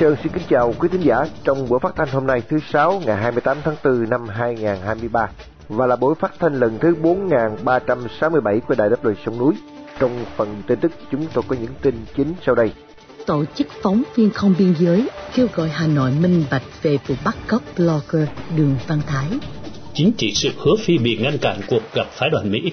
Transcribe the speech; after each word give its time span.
Sơn 0.00 0.16
xin 0.22 0.32
kính 0.32 0.42
chào 0.48 0.74
quý 0.78 0.88
thính 0.92 1.00
giả 1.00 1.16
trong 1.44 1.68
buổi 1.68 1.78
phát 1.82 1.92
thanh 1.96 2.08
hôm 2.08 2.26
nay 2.26 2.42
thứ 2.48 2.58
sáu 2.72 3.02
ngày 3.06 3.16
28 3.16 3.58
tháng 3.64 3.76
4 3.84 4.10
năm 4.10 4.28
2023 4.28 5.28
và 5.68 5.86
là 5.86 5.96
buổi 5.96 6.14
phát 6.14 6.32
thanh 6.38 6.54
lần 6.54 6.78
thứ 6.80 6.94
4367 6.94 8.60
của 8.60 8.74
Đài 8.74 8.88
Đáp 8.90 9.04
Lời 9.04 9.14
Sông 9.26 9.38
Núi. 9.38 9.54
Trong 9.98 10.24
phần 10.36 10.62
tin 10.66 10.80
tức 10.80 10.92
chúng 11.10 11.26
tôi 11.32 11.44
có 11.48 11.56
những 11.60 11.72
tin 11.82 11.94
chính 12.16 12.34
sau 12.46 12.54
đây. 12.54 12.72
Tổ 13.26 13.44
chức 13.54 13.66
phóng 13.82 14.02
viên 14.14 14.30
không 14.30 14.54
biên 14.58 14.74
giới 14.78 15.08
kêu 15.34 15.46
gọi 15.54 15.68
Hà 15.68 15.86
Nội 15.86 16.10
minh 16.10 16.44
bạch 16.50 16.82
về 16.82 16.98
vụ 17.06 17.14
bắt 17.24 17.36
cóc 17.46 17.62
blogger 17.76 18.28
Đường 18.56 18.76
Văn 18.86 19.00
Thái. 19.06 19.26
Chính 19.94 20.12
trị 20.12 20.32
sự 20.34 20.50
hứa 20.58 20.74
phi 20.84 20.98
bị 20.98 21.16
ngăn 21.16 21.38
cản 21.38 21.60
cuộc 21.68 21.82
gặp 21.94 22.06
phái 22.10 22.30
đoàn 22.30 22.50
Mỹ. 22.50 22.72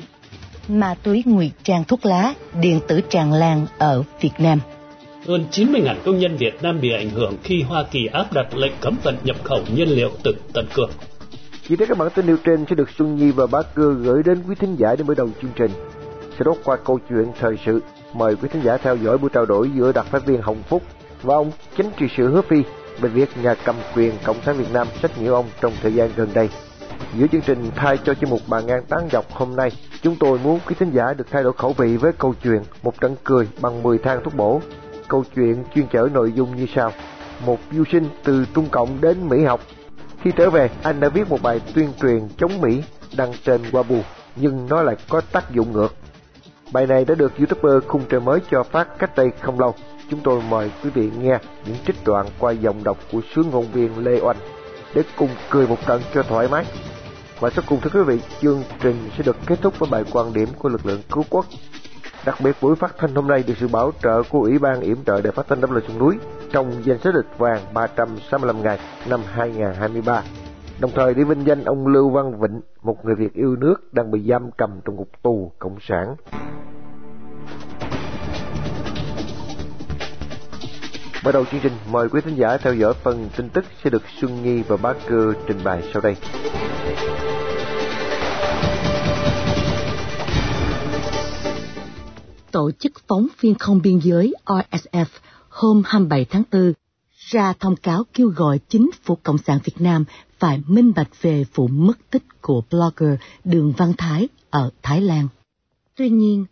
Ma 0.68 0.96
túy 1.04 1.24
ngụy 1.26 1.52
trang 1.64 1.84
thuốc 1.84 2.06
lá, 2.06 2.34
điện 2.62 2.80
tử 2.88 3.02
tràn 3.10 3.34
lan 3.34 3.66
ở 3.78 4.04
Việt 4.22 4.34
Nam 4.40 4.60
hơn 5.28 5.46
90.000 5.52 5.96
công 6.06 6.20
nhân 6.20 6.38
Việt 6.38 6.64
Nam 6.64 6.82
bị 6.82 6.92
ảnh 6.92 7.10
hưởng 7.10 7.38
khi 7.44 7.62
Hoa 7.62 7.84
Kỳ 7.92 8.06
áp 8.06 8.34
đặt 8.34 8.56
lệnh 8.56 8.72
cấm 8.82 8.98
vận 9.04 9.16
nhập 9.24 9.36
khẩu 9.44 9.60
nhiên 9.76 9.88
liệu 9.88 10.10
từ 10.24 10.36
Tân 10.54 10.66
Cương. 10.76 10.90
Chỉ 11.68 11.76
tiết 11.76 11.86
các 11.90 11.98
bản 11.98 12.10
tin 12.16 12.26
nêu 12.26 12.38
trên 12.44 12.66
sẽ 12.70 12.76
được 12.76 12.90
Xuân 12.98 13.16
Nhi 13.16 13.32
và 13.32 13.48
Bá 13.48 13.62
Cơ 13.62 13.94
gửi 13.94 14.24
đến 14.24 14.44
quý 14.48 14.56
thính 14.56 14.76
giả 14.76 14.96
để 14.96 15.04
mở 15.04 15.14
đầu 15.18 15.30
chương 15.42 15.52
trình. 15.56 15.72
Sẽ 16.38 16.44
đốt 16.46 16.58
qua 16.64 16.78
câu 16.86 17.00
chuyện 17.10 17.26
thời 17.40 17.56
sự. 17.66 17.82
Mời 18.14 18.36
quý 18.36 18.50
thính 18.52 18.64
giả 18.64 18.78
theo 18.78 18.96
dõi 18.96 19.18
buổi 19.18 19.30
trao 19.34 19.46
đổi 19.46 19.70
giữa 19.76 19.92
đặc 19.92 20.06
phái 20.06 20.22
viên 20.22 20.42
Hồng 20.42 20.64
Phúc 20.70 20.84
và 21.22 21.36
ông 21.36 21.52
chính 21.78 21.90
trị 21.98 22.06
sự 22.18 22.28
Hứa 22.28 22.42
Phi 22.42 22.64
về 23.00 23.10
việc 23.10 23.30
nhà 23.44 23.56
cầm 23.66 23.76
quyền 23.96 24.14
Cộng 24.24 24.42
sản 24.46 24.58
Việt 24.58 24.74
Nam 24.74 24.88
sách 25.02 25.22
nhiễu 25.22 25.34
ông 25.34 25.46
trong 25.62 25.74
thời 25.82 25.94
gian 25.94 26.10
gần 26.16 26.30
đây. 26.34 26.50
Giữa 27.18 27.28
chương 27.32 27.42
trình 27.42 27.72
thay 27.76 27.98
cho 27.98 28.14
chuyên 28.14 28.30
mục 28.30 28.42
bàn 28.48 28.66
ngang 28.68 28.84
tán 28.90 29.08
dọc 29.12 29.32
hôm 29.32 29.56
nay, 29.56 29.72
chúng 30.02 30.16
tôi 30.16 30.40
muốn 30.44 30.60
quý 30.68 30.76
thính 30.80 30.92
giả 30.94 31.14
được 31.14 31.28
thay 31.32 31.44
đổi 31.44 31.54
khẩu 31.54 31.74
vị 31.74 31.98
với 31.98 32.12
câu 32.18 32.34
chuyện 32.44 32.62
một 32.84 33.02
trận 33.02 33.16
cười 33.24 33.48
bằng 33.62 33.84
10 33.84 33.98
thang 33.98 34.22
thuốc 34.24 34.36
bổ 34.36 34.62
câu 35.08 35.24
chuyện 35.36 35.64
chuyên 35.76 35.88
chở 35.88 36.10
nội 36.14 36.32
dung 36.32 36.56
như 36.56 36.66
sau. 36.76 36.92
Một 37.46 37.60
du 37.72 37.84
sinh 37.92 38.10
từ 38.24 38.46
Trung 38.56 38.68
Cộng 38.72 39.02
đến 39.02 39.30
Mỹ 39.30 39.44
học. 39.44 39.62
Khi 40.22 40.32
trở 40.36 40.50
về, 40.50 40.70
anh 40.84 41.00
đã 41.00 41.10
viết 41.10 41.30
một 41.30 41.42
bài 41.42 41.62
tuyên 41.74 41.90
truyền 42.02 42.28
chống 42.38 42.62
Mỹ 42.62 42.84
đăng 43.18 43.32
trên 43.46 43.62
Weibo, 43.72 44.02
nhưng 44.36 44.68
nó 44.70 44.82
lại 44.82 44.96
có 45.10 45.22
tác 45.22 45.52
dụng 45.52 45.72
ngược. 45.72 45.96
Bài 46.72 46.88
này 46.88 47.06
đã 47.06 47.16
được 47.16 47.38
YouTuber 47.38 47.84
khung 47.88 48.02
trời 48.10 48.20
mới 48.20 48.40
cho 48.52 48.64
phát 48.64 49.00
cách 49.00 49.16
đây 49.16 49.32
không 49.42 49.60
lâu. 49.60 49.74
Chúng 50.10 50.20
tôi 50.20 50.42
mời 50.50 50.72
quý 50.84 50.90
vị 50.90 51.10
nghe 51.20 51.40
những 51.66 51.76
trích 51.86 51.96
đoạn 52.06 52.26
qua 52.40 52.52
giọng 52.52 52.84
đọc 52.84 52.98
của 53.12 53.22
sứ 53.36 53.44
ngôn 53.44 53.66
viên 53.72 53.98
Lê 53.98 54.20
Oanh 54.22 54.38
để 54.96 55.04
cùng 55.18 55.30
cười 55.50 55.68
một 55.68 55.78
trận 55.88 56.02
cho 56.14 56.24
thoải 56.24 56.48
mái. 56.48 56.66
Và 57.40 57.50
sau 57.50 57.64
cùng 57.68 57.82
thưa 57.82 57.90
quý 57.94 58.04
vị, 58.04 58.20
chương 58.42 58.64
trình 58.82 59.10
sẽ 59.18 59.24
được 59.24 59.38
kết 59.46 59.62
thúc 59.62 59.80
với 59.80 59.90
bài 59.90 60.04
quan 60.12 60.34
điểm 60.34 60.50
của 60.60 60.70
lực 60.70 60.86
lượng 60.86 61.02
cứu 61.12 61.24
quốc 61.30 61.46
Đặc 62.26 62.36
biệt 62.44 62.56
buổi 62.62 62.76
phát 62.76 62.96
thanh 62.98 63.16
hôm 63.16 63.28
nay 63.28 63.44
được 63.48 63.54
sự 63.60 63.68
bảo 63.68 63.92
trợ 64.04 64.24
của 64.30 64.40
Ủy 64.40 64.60
ban 64.60 64.82
yểm 64.82 65.04
trợ 65.06 65.22
để 65.22 65.32
phát 65.32 65.46
thanh 65.50 65.62
đáp 65.62 65.72
lời 65.72 65.84
sông 65.88 66.00
núi 66.00 66.18
trong 66.52 66.86
danh 66.86 67.00
sách 67.00 67.16
lịch 67.16 67.38
vàng 67.38 67.62
365 67.74 68.64
ngày 68.64 68.80
năm 69.10 69.20
2023. 69.34 70.24
Đồng 70.80 70.92
thời 70.96 71.14
để 71.14 71.24
vinh 71.24 71.46
danh 71.46 71.64
ông 71.64 71.88
Lưu 71.88 72.10
Văn 72.10 72.42
Vịnh, 72.42 72.62
một 72.84 73.06
người 73.06 73.16
Việt 73.16 73.34
yêu 73.34 73.56
nước 73.56 73.94
đang 73.94 74.12
bị 74.12 74.26
giam 74.30 74.52
cầm 74.58 74.70
trong 74.86 74.96
ngục 74.96 75.10
tù 75.24 75.52
cộng 75.60 75.78
sản. 75.82 76.16
Bắt 81.26 81.32
đầu 81.32 81.46
chương 81.46 81.62
trình, 81.64 81.74
mời 81.92 82.10
quý 82.10 82.22
thính 82.22 82.36
giả 82.36 82.58
theo 82.58 82.74
dõi 82.74 82.94
phần 82.94 83.30
tin 83.38 83.50
tức 83.50 83.66
sẽ 83.84 83.90
được 83.90 84.04
Xuân 84.22 84.44
Nghi 84.44 84.64
và 84.68 84.78
Bá 84.78 84.94
Cơ 85.08 85.34
trình 85.48 85.58
bày 85.64 85.84
sau 85.94 86.02
đây. 86.02 86.16
Tổ 92.54 92.72
chức 92.72 92.92
Phóng 93.08 93.28
viên 93.40 93.56
không 93.56 93.82
biên 93.82 94.00
giới 94.00 94.34
RSF 94.46 95.06
hôm 95.50 95.82
27 95.86 96.26
tháng 96.26 96.44
4 96.52 96.74
ra 97.12 97.54
thông 97.60 97.76
cáo 97.76 98.04
kêu 98.14 98.28
gọi 98.28 98.60
chính 98.70 98.90
phủ 99.04 99.18
Cộng 99.24 99.38
sản 99.38 99.60
Việt 99.64 99.82
Nam 99.82 100.06
phải 100.40 100.62
minh 100.68 100.92
bạch 100.96 101.22
về 101.22 101.46
vụ 101.56 101.68
mất 101.68 101.94
tích 102.10 102.24
của 102.42 102.64
blogger 102.72 103.20
Đường 103.44 103.74
Văn 103.78 103.94
Thái 103.98 104.28
ở 104.50 104.70
Thái 104.82 105.02
Lan. 105.02 105.28
Tuy 105.96 106.10
nhiên, 106.10 106.46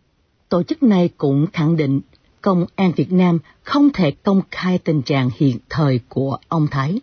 tổ 0.48 0.62
chức 0.62 0.82
này 0.82 1.08
cũng 1.16 1.46
khẳng 1.52 1.76
định 1.76 2.00
Công 2.40 2.66
an 2.76 2.92
Việt 2.96 3.12
Nam 3.12 3.38
không 3.62 3.90
thể 3.94 4.10
công 4.10 4.42
khai 4.50 4.78
tình 4.78 5.02
trạng 5.02 5.30
hiện 5.36 5.58
thời 5.70 6.00
của 6.08 6.38
ông 6.48 6.66
Thái. 6.70 7.00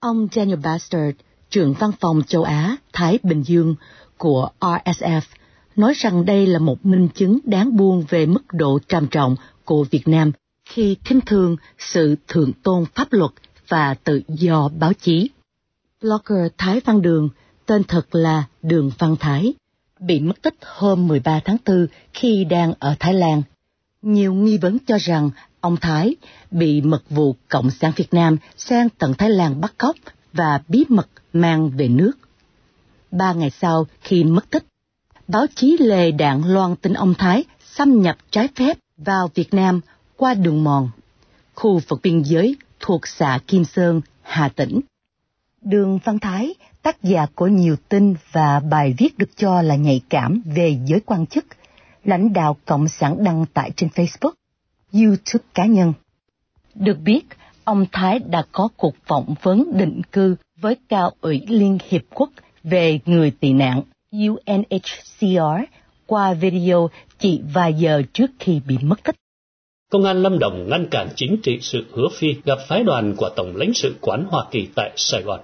Ông 0.00 0.28
Daniel 0.32 0.58
Bastard, 0.58 1.16
trưởng 1.50 1.72
văn 1.72 1.90
phòng 2.00 2.22
châu 2.26 2.42
Á 2.42 2.76
Thái 2.92 3.18
Bình 3.22 3.42
Dương 3.42 3.74
của 4.18 4.48
RSF, 4.60 5.20
nói 5.76 5.92
rằng 5.96 6.24
đây 6.24 6.46
là 6.46 6.58
một 6.58 6.86
minh 6.86 7.08
chứng 7.14 7.38
đáng 7.44 7.76
buồn 7.76 8.04
về 8.08 8.26
mức 8.26 8.42
độ 8.52 8.78
trầm 8.88 9.06
trọng 9.06 9.36
của 9.64 9.84
Việt 9.90 10.08
Nam 10.08 10.32
khi 10.64 10.96
khinh 11.04 11.20
thường 11.20 11.56
sự 11.78 12.16
thượng 12.28 12.52
tôn 12.52 12.84
pháp 12.94 13.12
luật 13.12 13.30
và 13.68 13.94
tự 13.94 14.22
do 14.28 14.68
báo 14.78 14.92
chí. 14.92 15.30
Blogger 16.00 16.52
Thái 16.58 16.80
Văn 16.84 17.02
Đường, 17.02 17.28
tên 17.66 17.84
thật 17.84 18.14
là 18.14 18.44
Đường 18.62 18.90
Văn 18.98 19.16
Thái, 19.20 19.54
bị 20.00 20.20
mất 20.20 20.42
tích 20.42 20.54
hôm 20.62 21.06
13 21.06 21.40
tháng 21.44 21.56
4 21.66 21.86
khi 22.12 22.44
đang 22.44 22.72
ở 22.78 22.94
Thái 23.00 23.14
Lan. 23.14 23.42
Nhiều 24.02 24.34
nghi 24.34 24.58
vấn 24.58 24.78
cho 24.86 24.98
rằng 25.00 25.30
ông 25.60 25.76
Thái 25.76 26.16
bị 26.50 26.80
mật 26.80 27.02
vụ 27.10 27.36
Cộng 27.48 27.70
sản 27.70 27.92
Việt 27.96 28.14
Nam 28.14 28.36
sang 28.56 28.88
tận 28.98 29.14
Thái 29.14 29.30
Lan 29.30 29.60
bắt 29.60 29.74
cóc 29.78 29.96
và 30.32 30.62
bí 30.68 30.84
mật 30.88 31.08
mang 31.32 31.70
về 31.70 31.88
nước. 31.88 32.12
Ba 33.10 33.32
ngày 33.32 33.50
sau 33.50 33.86
khi 34.00 34.24
mất 34.24 34.50
tích, 34.50 34.64
báo 35.28 35.46
chí 35.54 35.76
lề 35.80 36.10
đạn 36.10 36.42
loan 36.46 36.76
tin 36.76 36.92
ông 36.92 37.14
Thái 37.18 37.44
xâm 37.64 38.02
nhập 38.02 38.16
trái 38.30 38.48
phép 38.56 38.78
vào 38.96 39.30
Việt 39.34 39.54
Nam 39.54 39.80
qua 40.16 40.34
đường 40.34 40.64
mòn, 40.64 40.90
khu 41.54 41.80
vực 41.88 42.00
biên 42.02 42.22
giới 42.22 42.56
thuộc 42.80 43.06
xã 43.06 43.38
Kim 43.46 43.64
Sơn, 43.64 44.00
Hà 44.22 44.48
Tĩnh. 44.48 44.80
Đường 45.62 45.98
Văn 46.04 46.18
Thái, 46.18 46.54
tác 46.82 47.02
giả 47.02 47.26
của 47.34 47.46
nhiều 47.46 47.76
tin 47.88 48.14
và 48.32 48.60
bài 48.60 48.94
viết 48.98 49.18
được 49.18 49.36
cho 49.36 49.62
là 49.62 49.76
nhạy 49.76 50.00
cảm 50.08 50.42
về 50.44 50.78
giới 50.86 51.00
quan 51.00 51.26
chức, 51.26 51.44
lãnh 52.04 52.32
đạo 52.32 52.56
Cộng 52.64 52.88
sản 52.88 53.24
đăng 53.24 53.46
tải 53.46 53.70
trên 53.76 53.90
Facebook, 53.94 54.32
YouTube 54.92 55.44
cá 55.54 55.66
nhân. 55.66 55.92
Được 56.74 56.98
biết, 57.00 57.26
ông 57.64 57.86
Thái 57.92 58.18
đã 58.18 58.44
có 58.52 58.68
cuộc 58.76 58.94
phỏng 59.06 59.34
vấn 59.42 59.78
định 59.78 60.02
cư 60.12 60.36
với 60.60 60.76
Cao 60.88 61.12
ủy 61.20 61.42
Liên 61.48 61.78
Hiệp 61.88 62.02
Quốc 62.14 62.30
về 62.62 63.00
người 63.06 63.30
tị 63.30 63.52
nạn 63.52 63.82
UNHCR 64.14 65.60
qua 66.06 66.34
video 66.34 66.90
chỉ 67.18 67.40
vài 67.54 67.74
giờ 67.74 68.02
trước 68.12 68.30
khi 68.38 68.60
bị 68.68 68.76
mất 68.82 69.04
tích. 69.04 69.14
Công 69.90 70.04
an 70.04 70.22
Lâm 70.22 70.38
Đồng 70.38 70.68
ngăn 70.68 70.86
cản 70.90 71.08
chính 71.16 71.36
trị 71.42 71.58
sự 71.60 71.84
hứa 71.92 72.08
phi 72.12 72.34
gặp 72.44 72.58
phái 72.68 72.84
đoàn 72.84 73.14
của 73.16 73.30
Tổng 73.36 73.56
lãnh 73.56 73.74
sự 73.74 73.94
quán 74.00 74.24
Hoa 74.30 74.44
Kỳ 74.50 74.68
tại 74.74 74.90
Sài 74.96 75.22
Gòn. 75.22 75.40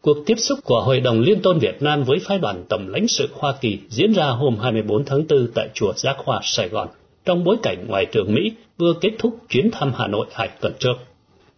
Cuộc 0.00 0.16
tiếp 0.26 0.34
xúc 0.38 0.58
của 0.64 0.80
Hội 0.80 1.00
đồng 1.00 1.20
Liên 1.20 1.42
tôn 1.42 1.58
Việt 1.58 1.82
Nam 1.82 2.04
với 2.04 2.18
phái 2.18 2.38
đoàn 2.38 2.64
Tổng 2.68 2.88
lãnh 2.88 3.08
sự 3.08 3.28
Hoa 3.32 3.54
Kỳ 3.60 3.78
diễn 3.88 4.12
ra 4.12 4.26
hôm 4.26 4.58
24 4.58 5.04
tháng 5.04 5.26
4 5.28 5.48
tại 5.54 5.68
Chùa 5.74 5.92
Giác 5.96 6.16
Hoa, 6.24 6.40
Sài 6.42 6.68
Gòn, 6.68 6.88
trong 7.24 7.44
bối 7.44 7.56
cảnh 7.62 7.84
Ngoại 7.88 8.06
trưởng 8.12 8.34
Mỹ 8.34 8.52
vừa 8.78 8.92
kết 9.00 9.10
thúc 9.18 9.36
chuyến 9.48 9.70
thăm 9.70 9.92
Hà 9.96 10.06
Nội 10.06 10.26
hai 10.32 10.48
tuần 10.60 10.72
trước. 10.78 10.94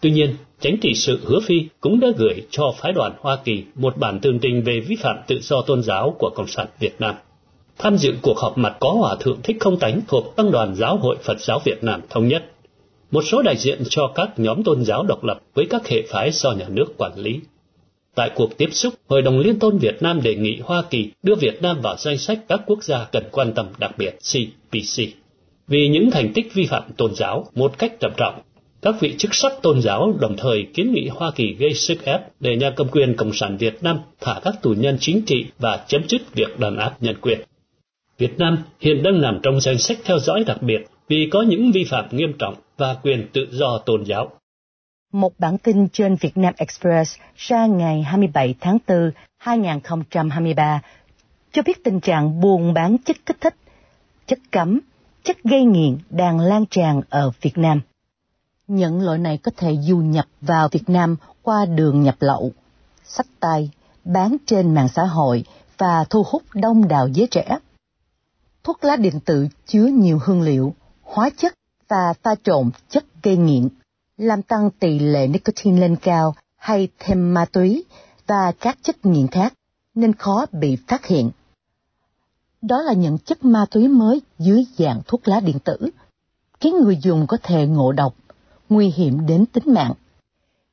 Tuy 0.01 0.11
nhiên, 0.11 0.35
Chánh 0.61 0.77
trị 0.81 0.95
sự 0.95 1.21
Hứa 1.25 1.41
Phi 1.41 1.69
cũng 1.81 2.01
đã 2.01 2.09
gửi 2.17 2.43
cho 2.51 2.73
phái 2.79 2.93
đoàn 2.93 3.13
Hoa 3.21 3.37
Kỳ 3.45 3.63
một 3.75 3.97
bản 3.97 4.21
tường 4.21 4.39
trình 4.39 4.63
về 4.63 4.81
vi 4.81 4.97
phạm 4.97 5.17
tự 5.27 5.41
do 5.41 5.63
tôn 5.63 5.83
giáo 5.83 6.17
của 6.19 6.31
Cộng 6.35 6.47
sản 6.47 6.67
Việt 6.79 6.95
Nam. 6.99 7.15
Tham 7.79 7.97
dự 7.97 8.15
cuộc 8.23 8.39
họp 8.39 8.59
mặt 8.59 8.77
có 8.81 8.91
Hòa 8.91 9.17
Thượng 9.21 9.43
Thích 9.43 9.57
Không 9.61 9.79
Tánh 9.79 10.01
thuộc 10.09 10.37
Tăng 10.37 10.51
đoàn 10.51 10.75
Giáo 10.75 10.97
hội 10.97 11.17
Phật 11.23 11.41
giáo 11.41 11.61
Việt 11.65 11.85
Nam 11.85 12.01
Thống 12.11 12.29
nhất, 12.29 12.45
một 13.11 13.23
số 13.27 13.43
đại 13.43 13.57
diện 13.57 13.83
cho 13.89 14.13
các 14.15 14.31
nhóm 14.37 14.65
tôn 14.65 14.85
giáo 14.85 15.03
độc 15.03 15.25
lập 15.25 15.41
với 15.55 15.67
các 15.71 15.89
hệ 15.89 16.03
phái 16.09 16.31
do 16.33 16.53
nhà 16.53 16.67
nước 16.69 16.87
quản 16.99 17.13
lý. 17.17 17.41
Tại 18.15 18.31
cuộc 18.35 18.59
tiếp 18.59 18.69
xúc, 18.73 18.95
Hội 19.09 19.23
đồng 19.23 19.39
Liên 19.39 19.59
tôn 19.59 19.79
Việt 19.79 20.03
Nam 20.03 20.23
đề 20.23 20.35
nghị 20.35 20.59
Hoa 20.65 20.83
Kỳ 20.91 21.11
đưa 21.23 21.35
Việt 21.35 21.63
Nam 21.63 21.81
vào 21.83 21.97
danh 21.99 22.19
sách 22.19 22.39
các 22.49 22.61
quốc 22.67 22.83
gia 22.83 23.05
cần 23.05 23.25
quan 23.33 23.53
tâm 23.55 23.67
đặc 23.79 23.99
biệt 23.99 24.19
CPC. 24.33 25.03
Vì 25.69 25.89
những 25.89 26.11
thành 26.11 26.33
tích 26.35 26.55
vi 26.55 26.67
phạm 26.67 26.83
tôn 26.97 27.15
giáo 27.15 27.47
một 27.55 27.79
cách 27.79 27.93
trầm 28.01 28.13
trọng 28.17 28.41
các 28.83 28.95
vị 29.01 29.15
chức 29.19 29.35
sắc 29.35 29.53
tôn 29.63 29.83
giáo 29.83 30.13
đồng 30.21 30.37
thời 30.37 30.67
kiến 30.75 30.93
nghị 30.93 31.09
Hoa 31.09 31.31
Kỳ 31.35 31.55
gây 31.59 31.75
sức 31.75 32.05
ép 32.05 32.21
để 32.41 32.57
nhà 32.57 32.73
cầm 32.77 32.89
quyền 32.89 33.17
Cộng 33.17 33.33
sản 33.33 33.57
Việt 33.57 33.83
Nam 33.83 33.99
thả 34.21 34.41
các 34.45 34.55
tù 34.63 34.71
nhân 34.71 34.97
chính 35.01 35.23
trị 35.27 35.47
và 35.59 35.85
chấm 35.89 36.09
dứt 36.09 36.35
việc 36.35 36.59
đàn 36.59 36.77
áp 36.77 36.97
nhân 37.01 37.17
quyền. 37.21 37.41
Việt 38.19 38.39
Nam 38.39 38.59
hiện 38.81 39.03
đang 39.03 39.21
nằm 39.21 39.41
trong 39.43 39.61
danh 39.61 39.79
sách 39.79 39.99
theo 40.05 40.19
dõi 40.19 40.45
đặc 40.47 40.63
biệt 40.63 40.87
vì 41.09 41.29
có 41.33 41.43
những 41.43 41.73
vi 41.73 41.85
phạm 41.85 42.09
nghiêm 42.11 42.33
trọng 42.39 42.55
và 42.77 42.95
quyền 43.03 43.29
tự 43.33 43.47
do 43.51 43.79
tôn 43.79 44.05
giáo. 44.05 44.31
Một 45.13 45.33
bản 45.39 45.59
tin 45.59 45.89
trên 45.89 46.17
Vietnam 46.21 46.55
Express 46.57 47.17
ra 47.37 47.67
ngày 47.67 48.03
27 48.03 48.55
tháng 48.61 48.79
4, 48.89 49.11
2023 49.39 50.81
cho 51.53 51.63
biết 51.63 51.85
tình 51.85 52.01
trạng 52.01 52.41
buôn 52.41 52.75
bán 52.75 52.97
chất 53.05 53.17
kích 53.27 53.41
thích, 53.41 53.55
chất 54.27 54.39
cấm, 54.51 54.81
chất 55.25 55.37
gây 55.45 55.65
nghiện 55.65 55.99
đang 56.11 56.41
lan 56.41 56.65
tràn 56.71 57.01
ở 57.11 57.31
Việt 57.41 57.59
Nam. 57.59 57.81
Những 58.69 59.03
loại 59.03 59.19
này 59.19 59.39
có 59.39 59.51
thể 59.57 59.77
du 59.77 59.97
nhập 59.97 60.27
vào 60.41 60.69
Việt 60.69 60.89
Nam 60.89 61.17
qua 61.43 61.67
đường 61.67 62.03
nhập 62.03 62.17
lậu, 62.21 62.53
sách 63.05 63.27
tay, 63.41 63.71
bán 64.05 64.37
trên 64.47 64.75
mạng 64.75 64.89
xã 64.95 65.05
hội 65.05 65.45
và 65.79 66.05
thu 66.11 66.23
hút 66.27 66.43
đông 66.55 66.89
đảo 66.89 67.09
giới 67.09 67.29
trẻ. 67.31 67.59
Thuốc 68.65 68.85
lá 68.85 68.97
điện 68.97 69.21
tử 69.21 69.49
chứa 69.67 69.87
nhiều 69.87 70.19
hương 70.25 70.43
liệu, 70.43 70.75
hóa 71.03 71.31
chất 71.37 71.55
và 71.89 72.13
pha 72.23 72.35
trộn 72.43 72.71
chất 72.89 73.05
gây 73.23 73.37
nghiện, 73.37 73.69
làm 74.17 74.43
tăng 74.43 74.71
tỷ 74.71 74.99
lệ 74.99 75.27
nicotine 75.27 75.81
lên 75.81 75.97
cao 75.97 76.35
hay 76.57 76.89
thêm 76.99 77.35
ma 77.35 77.45
túy 77.45 77.85
và 78.27 78.53
các 78.61 78.79
chất 78.83 79.07
nghiện 79.07 79.27
khác 79.27 79.55
nên 79.95 80.13
khó 80.13 80.47
bị 80.53 80.77
phát 80.89 81.07
hiện. 81.07 81.31
Đó 82.63 82.83
là 82.83 82.93
những 82.93 83.19
chất 83.19 83.45
ma 83.45 83.67
túy 83.71 83.89
mới 83.89 84.23
dưới 84.39 84.67
dạng 84.79 85.01
thuốc 85.07 85.29
lá 85.29 85.41
điện 85.41 85.59
tử, 85.65 85.91
khiến 86.61 86.75
người 86.81 86.99
dùng 87.03 87.27
có 87.27 87.37
thể 87.43 87.67
ngộ 87.67 87.93
độc, 87.93 88.15
nguy 88.69 88.87
hiểm 88.87 89.27
đến 89.27 89.47
tính 89.47 89.65
mạng. 89.67 89.93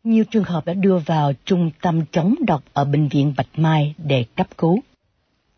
Nhiều 0.04 0.24
trường 0.32 0.44
hợp 0.44 0.66
đã 0.66 0.74
đưa 0.74 0.98
vào 0.98 1.32
trung 1.46 1.72
tâm 1.82 2.06
chống 2.12 2.36
độc 2.48 2.64
ở 2.74 2.86
Bệnh 2.86 3.08
viện 3.08 3.34
Bạch 3.38 3.48
Mai 3.56 3.96
để 3.98 4.26
cấp 4.36 4.48
cứu. 4.58 4.80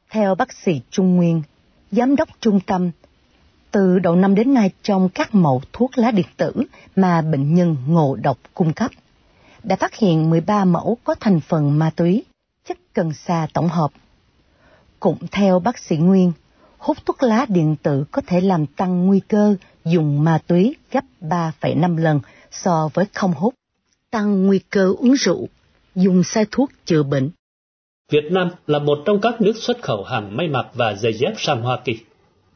Theo 0.10 0.36
bác 0.36 0.54
sĩ 0.54 0.82
Trung 0.90 1.16
Nguyên, 1.16 1.42
giám 1.92 2.16
đốc 2.16 2.30
trung 2.42 2.60
tâm, 2.60 2.92
từ 3.72 4.00
đầu 4.00 4.16
năm 4.16 4.36
đến 4.36 4.54
nay 4.54 4.72
trong 4.82 5.10
các 5.10 5.36
mẫu 5.36 5.62
thuốc 5.74 5.98
lá 5.98 6.12
điện 6.12 6.26
tử 6.38 6.54
mà 6.96 7.22
bệnh 7.22 7.56
nhân 7.56 7.76
ngộ 7.88 8.16
độc 8.16 8.38
cung 8.54 8.74
cấp, 8.74 8.92
đã 9.64 9.76
phát 9.76 9.96
hiện 9.96 10.30
13 10.30 10.66
mẫu 10.66 10.98
có 11.04 11.16
thành 11.20 11.40
phần 11.40 11.80
ma 11.80 11.92
túy, 11.96 12.24
chất 12.68 12.78
cần 12.94 13.14
sa 13.14 13.48
tổng 13.54 13.68
hợp. 13.68 13.92
Cũng 15.00 15.18
theo 15.32 15.60
bác 15.60 15.78
sĩ 15.78 15.98
Nguyên, 15.98 16.32
hút 16.78 16.98
thuốc 17.06 17.24
lá 17.24 17.46
điện 17.50 17.76
tử 17.84 18.06
có 18.12 18.22
thể 18.28 18.42
làm 18.42 18.66
tăng 18.66 19.06
nguy 19.06 19.20
cơ 19.20 19.56
dùng 19.92 20.24
ma 20.24 20.40
túy 20.48 20.76
gấp 20.92 21.04
3,5 21.22 21.98
lần 21.98 22.20
so 22.52 22.90
với 22.94 23.06
không 23.14 23.34
hút, 23.34 23.54
tăng 24.12 24.46
nguy 24.48 24.60
cơ 24.70 24.94
uống 25.00 25.14
rượu, 25.14 25.48
dùng 25.96 26.24
sai 26.24 26.46
thuốc 26.52 26.72
chữa 26.86 27.04
bệnh. 27.04 27.30
Việt 28.12 28.32
Nam 28.32 28.50
là 28.68 28.80
một 28.80 29.00
trong 29.06 29.22
các 29.22 29.42
nước 29.42 29.54
xuất 29.56 29.82
khẩu 29.82 30.04
hàng 30.04 30.38
may 30.38 30.48
mặc 30.48 30.68
và 30.74 30.94
giày 30.94 31.14
dép 31.14 31.34
sang 31.38 31.62
Hoa 31.62 31.80
Kỳ. 31.86 32.00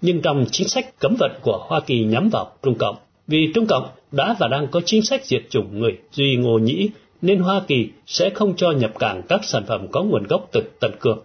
Nhưng 0.02 0.22
trong 0.22 0.46
chính 0.52 0.68
sách 0.68 1.00
cấm 1.00 1.16
vận 1.20 1.32
của 1.42 1.66
Hoa 1.68 1.80
Kỳ 1.80 2.04
nhắm 2.04 2.30
vào 2.30 2.52
Trung 2.64 2.76
Cộng, 2.80 2.96
vì 3.28 3.52
Trung 3.56 3.66
Cộng 3.68 3.90
đã 4.12 4.36
và 4.40 4.48
đang 4.48 4.68
có 4.72 4.82
chính 4.86 5.02
sách 5.02 5.26
diệt 5.26 5.44
chủng 5.50 5.80
người 5.80 5.98
Duy 6.12 6.36
Ngô 6.36 6.60
Nhĩ, 6.60 6.90
nên 7.22 7.40
Hoa 7.40 7.62
Kỳ 7.68 7.90
sẽ 8.06 8.30
không 8.30 8.56
cho 8.56 8.72
nhập 8.72 8.92
cảng 9.00 9.22
các 9.30 9.44
sản 9.44 9.64
phẩm 9.68 9.88
có 9.92 10.04
nguồn 10.04 10.24
gốc 10.28 10.50
từ 10.52 10.62
Tân 10.80 10.92
Cương. 11.00 11.20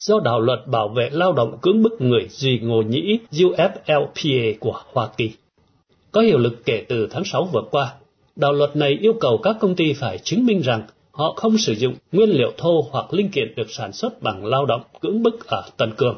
Do 0.00 0.20
đạo 0.24 0.40
luật 0.40 0.66
bảo 0.66 0.88
vệ 0.88 1.10
lao 1.12 1.32
động 1.32 1.58
cưỡng 1.62 1.82
bức 1.82 2.00
người 2.00 2.28
Duy 2.30 2.58
Ngô 2.58 2.82
Nhĩ 2.82 3.18
UFLPA 3.32 4.54
của 4.60 4.80
Hoa 4.92 5.08
Kỳ. 5.16 5.32
Có 6.12 6.20
hiệu 6.20 6.38
lực 6.38 6.64
kể 6.64 6.84
từ 6.88 7.08
tháng 7.10 7.24
6 7.24 7.48
vừa 7.52 7.62
qua, 7.70 7.94
đạo 8.36 8.52
luật 8.52 8.76
này 8.76 8.98
yêu 9.00 9.12
cầu 9.20 9.38
các 9.42 9.56
công 9.60 9.74
ty 9.74 9.92
phải 9.92 10.18
chứng 10.18 10.46
minh 10.46 10.60
rằng 10.60 10.82
họ 11.10 11.32
không 11.36 11.58
sử 11.58 11.72
dụng 11.72 11.94
nguyên 12.12 12.30
liệu 12.30 12.52
thô 12.56 12.86
hoặc 12.90 13.14
linh 13.14 13.30
kiện 13.30 13.54
được 13.54 13.70
sản 13.70 13.92
xuất 13.92 14.22
bằng 14.22 14.46
lao 14.46 14.66
động 14.66 14.80
cưỡng 15.00 15.22
bức 15.22 15.46
ở 15.46 15.62
Tân 15.76 15.94
Cương. 15.94 16.16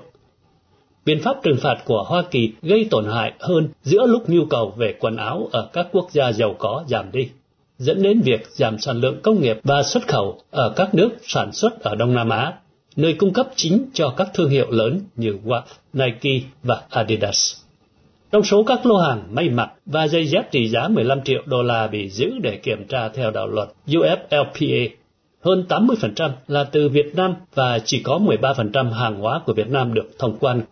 Biện 1.05 1.21
pháp 1.23 1.37
trừng 1.43 1.57
phạt 1.61 1.83
của 1.85 2.05
Hoa 2.07 2.23
Kỳ 2.31 2.53
gây 2.63 2.87
tổn 2.91 3.05
hại 3.05 3.33
hơn 3.39 3.69
giữa 3.83 4.07
lúc 4.07 4.29
nhu 4.31 4.45
cầu 4.51 4.75
về 4.77 4.95
quần 5.01 5.17
áo 5.17 5.49
ở 5.53 5.69
các 5.73 5.89
quốc 5.93 6.09
gia 6.13 6.33
giàu 6.33 6.55
có 6.59 6.85
giảm 6.89 7.13
đi, 7.13 7.29
dẫn 7.79 8.03
đến 8.03 8.21
việc 8.21 8.47
giảm 8.51 8.79
sản 8.79 9.01
lượng 9.01 9.21
công 9.23 9.41
nghiệp 9.41 9.61
và 9.65 9.83
xuất 9.83 10.09
khẩu 10.09 10.39
ở 10.51 10.73
các 10.77 10.95
nước 10.95 11.11
sản 11.23 11.53
xuất 11.53 11.81
ở 11.81 11.95
Đông 11.95 12.15
Nam 12.15 12.29
Á, 12.29 12.53
nơi 12.97 13.15
cung 13.15 13.33
cấp 13.33 13.49
chính 13.57 13.87
cho 13.93 14.15
các 14.17 14.29
thương 14.35 14.51
hiệu 14.51 14.71
lớn 14.71 15.01
như 15.17 15.39
Watt, 15.45 15.63
Nike 15.93 16.47
và 16.63 16.83
Adidas. 16.91 17.55
Trong 18.33 18.43
số 18.43 18.63
các 18.63 18.87
lô 18.87 18.97
hàng 18.97 19.23
may 19.31 19.49
mặc 19.49 19.73
và 19.87 20.09
dây 20.09 20.27
dép 20.27 20.53
trị 20.53 20.69
giá 20.69 20.89
15 20.89 21.23
triệu 21.25 21.43
đô 21.47 21.63
la 21.63 21.87
bị 21.87 22.11
giữ 22.11 22.33
để 22.43 22.57
kiểm 22.57 22.87
tra 22.89 23.09
theo 23.09 23.31
đạo 23.31 23.47
luật 23.47 23.69
UFLPA, 23.87 24.89
hơn 25.45 25.65
80% 25.69 26.31
là 26.49 26.65
từ 26.65 26.89
Việt 26.89 27.15
Nam 27.15 27.35
và 27.55 27.79
chỉ 27.85 28.03
có 28.03 28.19
13% 28.19 28.93
hàng 28.93 29.21
hóa 29.21 29.41
của 29.47 29.53
Việt 29.53 29.69
Nam 29.69 29.95
được 29.95 30.11
thông 30.19 30.39
quan. 30.41 30.63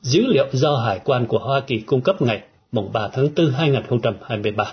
Dữ 0.00 0.26
liệu 0.26 0.46
do 0.52 0.76
Hải 0.76 1.00
quan 1.04 1.26
của 1.26 1.38
Hoa 1.38 1.60
Kỳ 1.60 1.80
cung 1.80 2.00
cấp 2.00 2.22
ngày 2.22 2.42
mùng 2.72 2.92
3 2.92 3.08
tháng 3.12 3.28
4 3.36 3.50
2023. 3.50 4.72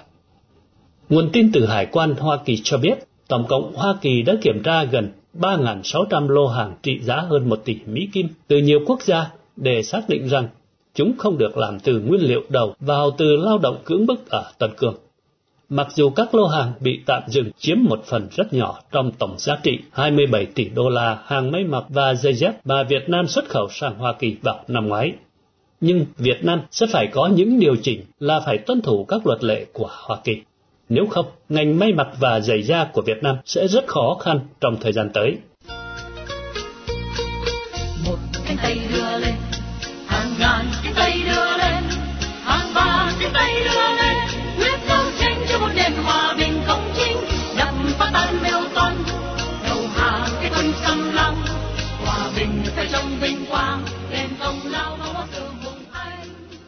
Nguồn 1.09 1.29
tin 1.33 1.51
từ 1.53 1.65
Hải 1.65 1.85
quan 1.85 2.15
Hoa 2.15 2.37
Kỳ 2.45 2.61
cho 2.63 2.77
biết, 2.77 3.07
tổng 3.27 3.45
cộng 3.47 3.75
Hoa 3.75 3.95
Kỳ 4.01 4.21
đã 4.21 4.33
kiểm 4.41 4.63
tra 4.63 4.83
gần 4.83 5.11
3.600 5.39 6.27
lô 6.27 6.47
hàng 6.47 6.75
trị 6.83 6.99
giá 6.99 7.15
hơn 7.15 7.49
1 7.49 7.55
tỷ 7.65 7.77
Mỹ 7.85 8.09
Kim 8.13 8.27
từ 8.47 8.57
nhiều 8.57 8.79
quốc 8.85 9.01
gia 9.01 9.31
để 9.55 9.83
xác 9.83 10.09
định 10.09 10.27
rằng 10.27 10.47
chúng 10.93 11.13
không 11.17 11.37
được 11.37 11.57
làm 11.57 11.79
từ 11.79 11.99
nguyên 11.99 12.21
liệu 12.21 12.43
đầu 12.49 12.75
vào 12.79 13.11
từ 13.11 13.35
lao 13.35 13.57
động 13.57 13.77
cưỡng 13.85 14.05
bức 14.05 14.29
ở 14.29 14.51
Tân 14.59 14.71
Cương. 14.77 14.95
Mặc 15.69 15.87
dù 15.95 16.09
các 16.09 16.35
lô 16.35 16.47
hàng 16.47 16.73
bị 16.79 16.99
tạm 17.05 17.23
dừng 17.27 17.51
chiếm 17.57 17.77
một 17.83 18.03
phần 18.05 18.27
rất 18.31 18.53
nhỏ 18.53 18.79
trong 18.91 19.11
tổng 19.11 19.35
giá 19.37 19.57
trị 19.63 19.79
27 19.91 20.45
tỷ 20.45 20.69
đô 20.69 20.89
la 20.89 21.19
hàng 21.25 21.51
may 21.51 21.63
mặc 21.63 21.83
và 21.89 22.13
dây 22.13 22.33
dép 22.33 22.65
mà 22.65 22.83
Việt 22.83 23.09
Nam 23.09 23.27
xuất 23.27 23.49
khẩu 23.49 23.67
sang 23.69 23.95
Hoa 23.97 24.13
Kỳ 24.13 24.35
vào 24.41 24.59
năm 24.67 24.87
ngoái. 24.87 25.13
Nhưng 25.81 26.05
Việt 26.17 26.45
Nam 26.45 26.61
sẽ 26.71 26.87
phải 26.91 27.07
có 27.07 27.27
những 27.27 27.59
điều 27.59 27.75
chỉnh 27.75 28.01
là 28.19 28.39
phải 28.39 28.57
tuân 28.57 28.81
thủ 28.81 29.05
các 29.05 29.27
luật 29.27 29.43
lệ 29.43 29.65
của 29.73 29.89
Hoa 29.91 30.17
Kỳ. 30.23 30.41
Nếu 30.89 31.05
không, 31.07 31.25
ngành 31.49 31.79
may 31.79 31.93
mặc 31.93 32.07
và 32.19 32.39
giày 32.39 32.63
da 32.63 32.89
của 32.93 33.01
Việt 33.01 33.23
Nam 33.23 33.37
sẽ 33.45 33.67
rất 33.67 33.87
khó 33.87 34.17
khăn 34.21 34.39
trong 34.61 34.77
thời 34.81 34.93
gian 34.93 35.09
tới. 35.13 35.37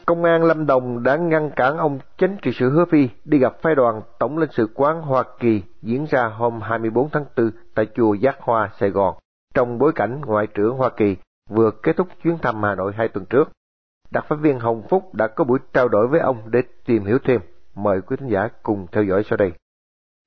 Công 0.07 0.24
an 0.24 0.44
Lâm 0.44 0.65
Đồng 0.65 1.04
đã 1.04 1.18
ngăn 1.18 1.51
cản 1.56 1.77
ông 1.77 2.00
chánh 2.18 2.38
trị 2.42 2.51
sự 2.54 2.69
Hứa 2.69 2.86
Phi 2.86 3.09
đi 3.25 3.38
gặp 3.38 3.62
phái 3.62 3.75
đoàn 3.75 4.01
Tổng 4.19 4.38
lãnh 4.38 4.50
sự 4.51 4.69
quán 4.74 5.01
Hoa 5.01 5.24
Kỳ 5.39 5.62
diễn 5.81 6.06
ra 6.09 6.27
hôm 6.27 6.62
24 6.62 7.09
tháng 7.09 7.25
4 7.38 7.51
tại 7.75 7.88
chùa 7.95 8.13
Giác 8.13 8.36
Hoa, 8.39 8.69
Sài 8.80 8.89
Gòn, 8.89 9.15
trong 9.54 9.80
bối 9.80 9.92
cảnh 9.95 10.21
Ngoại 10.25 10.48
trưởng 10.54 10.77
Hoa 10.77 10.89
Kỳ 10.98 11.15
vừa 11.50 11.71
kết 11.83 11.95
thúc 11.98 12.07
chuyến 12.24 12.38
thăm 12.42 12.63
Hà 12.63 12.75
Nội 12.75 12.94
hai 12.98 13.07
tuần 13.07 13.25
trước. 13.30 13.51
Đặc 14.12 14.25
phái 14.30 14.38
viên 14.42 14.59
Hồng 14.59 14.83
Phúc 14.89 15.15
đã 15.15 15.27
có 15.27 15.44
buổi 15.44 15.59
trao 15.74 15.88
đổi 15.88 16.07
với 16.07 16.19
ông 16.19 16.38
để 16.51 16.62
tìm 16.86 17.06
hiểu 17.06 17.18
thêm. 17.24 17.42
Mời 17.75 18.01
quý 18.01 18.15
thính 18.19 18.30
giả 18.30 18.48
cùng 18.63 18.88
theo 18.92 19.03
dõi 19.03 19.24
sau 19.30 19.38
đây. 19.38 19.51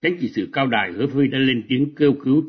Chánh 0.02 0.16
trị 0.20 0.32
sự 0.34 0.48
cao 0.52 0.66
đài 0.66 0.92
hứa 0.92 1.06
phi 1.06 1.28
đã 1.28 1.38
lên 1.38 1.62
tiếng 1.68 1.94
kêu 1.94 2.12
cứu. 2.24 2.42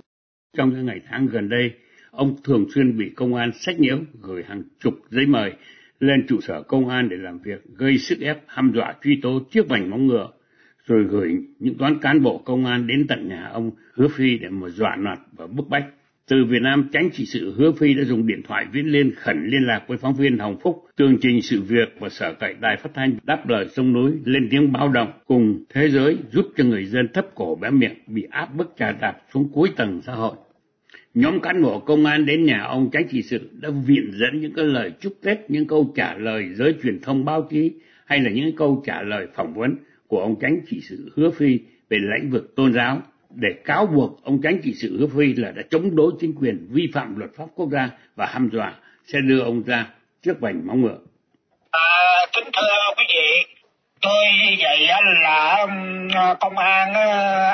Trong 0.58 0.70
những 0.70 0.86
ngày 0.86 1.02
tháng 1.10 1.28
gần 1.28 1.50
đây, 1.50 1.72
ông 2.12 2.36
thường 2.44 2.66
xuyên 2.76 2.98
bị 2.98 3.10
công 3.16 3.36
an 3.36 3.52
sách 3.54 3.80
nhiễu 3.80 3.98
gửi 4.22 4.44
hàng 4.44 4.64
chục 4.80 4.94
giấy 5.10 5.26
mời 5.26 5.54
lên 6.02 6.26
trụ 6.28 6.42
sở 6.42 6.62
công 6.62 6.90
an 6.90 7.10
để 7.10 7.18
làm 7.18 7.40
việc, 7.40 7.64
gây 7.78 7.98
sức 7.98 8.20
ép 8.20 8.38
hăm 8.48 8.72
dọa 8.76 8.94
truy 9.04 9.20
tố 9.22 9.40
chiếc 9.52 9.70
vành 9.70 9.90
móng 9.90 10.08
ngựa, 10.08 10.30
rồi 10.86 11.04
gửi 11.04 11.38
những 11.60 11.78
toán 11.78 12.00
cán 12.00 12.24
bộ 12.24 12.38
công 12.38 12.66
an 12.66 12.88
đến 12.88 13.08
tận 13.08 13.30
nhà 13.30 13.50
ông 13.54 13.72
Hứa 13.94 14.08
Phi 14.08 14.38
để 14.38 14.50
mà 14.50 14.70
dọa 14.70 14.96
nạt 14.96 15.20
và 15.38 15.48
bức 15.48 15.70
bách. 15.70 15.86
Từ 16.28 16.46
Việt 16.46 16.62
Nam, 16.62 16.90
tránh 16.92 17.10
trị 17.14 17.26
sự 17.26 17.54
Hứa 17.58 17.72
Phi 17.72 17.94
đã 17.94 18.04
dùng 18.04 18.28
điện 18.28 18.42
thoại 18.48 18.66
viễn 18.72 18.86
liên 18.86 19.12
khẩn 19.16 19.48
liên 19.48 19.68
lạc 19.68 19.84
với 19.88 19.98
phóng 19.98 20.14
viên 20.14 20.38
Hồng 20.38 20.60
Phúc, 20.62 20.86
tường 20.96 21.18
trình 21.22 21.42
sự 21.42 21.62
việc 21.62 21.96
và 22.00 22.10
sở 22.10 22.34
cậy 22.34 22.54
đài 22.62 22.78
phát 22.78 22.90
thanh 22.94 23.16
đáp 23.24 23.50
lời 23.50 23.68
sông 23.76 23.94
núi 23.94 24.12
lên 24.26 24.48
tiếng 24.52 24.72
báo 24.72 24.90
động 24.90 25.12
cùng 25.26 25.64
thế 25.74 25.90
giới 25.90 26.18
giúp 26.32 26.46
cho 26.58 26.64
người 26.64 26.86
dân 26.86 27.08
thấp 27.14 27.26
cổ 27.36 27.56
bé 27.56 27.70
miệng 27.70 27.96
bị 28.08 28.28
áp 28.30 28.56
bức 28.56 28.74
trà 28.80 28.92
đạp 28.92 29.18
xuống 29.34 29.50
cuối 29.54 29.70
tầng 29.76 30.02
xã 30.02 30.14
hội. 30.14 30.36
Nhóm 31.14 31.42
cán 31.42 31.64
bộ 31.64 31.80
công 31.80 32.06
an 32.06 32.26
đến 32.26 32.46
nhà 32.46 32.64
ông 32.64 32.90
tránh 32.94 33.08
trị 33.12 33.22
sự 33.24 33.50
đã 33.62 33.70
viện 33.86 34.12
dẫn 34.14 34.42
những 34.42 34.54
cái 34.56 34.66
lời 34.66 34.92
chúc 35.02 35.14
Tết, 35.24 35.38
những 35.48 35.68
câu 35.68 35.94
trả 35.96 36.14
lời 36.14 36.50
giới 36.54 36.76
truyền 36.84 37.02
thông 37.02 37.26
báo 37.26 37.48
chí 37.50 37.72
hay 38.06 38.20
là 38.20 38.30
những 38.30 38.56
câu 38.56 38.84
trả 38.86 39.02
lời 39.02 39.28
phỏng 39.36 39.54
vấn 39.54 39.76
của 40.08 40.20
ông 40.22 40.36
tránh 40.42 40.60
trị 40.70 40.82
sự 40.90 41.12
Hứa 41.16 41.30
Phi 41.30 41.60
về 41.90 41.98
lĩnh 41.98 42.32
vực 42.32 42.56
tôn 42.56 42.74
giáo 42.74 43.02
để 43.30 43.50
cáo 43.66 43.86
buộc 43.86 44.24
ông 44.24 44.42
tránh 44.42 44.60
trị 44.64 44.74
sự 44.82 44.98
Hứa 45.00 45.08
Phi 45.18 45.34
là 45.34 45.52
đã 45.52 45.62
chống 45.70 45.96
đối 45.96 46.12
chính 46.20 46.34
quyền 46.40 46.68
vi 46.70 46.90
phạm 46.94 47.20
luật 47.20 47.32
pháp 47.38 47.46
quốc 47.56 47.70
gia 47.72 47.90
và 48.16 48.26
hăm 48.26 48.50
dọa 48.54 48.74
sẽ 49.06 49.20
đưa 49.28 49.40
ông 49.40 49.64
ra 49.64 49.88
trước 50.24 50.40
vành 50.40 50.68
móng 50.68 50.82
ngựa. 50.82 50.98
À, 51.72 51.80
kính 52.34 52.50
thưa 52.54 52.94
quý 52.98 53.04
vị, 53.14 53.54
tôi 54.02 54.24
như 54.46 54.56
vậy 54.60 54.88
là 55.24 55.68
công 56.40 56.58
an 56.58 56.94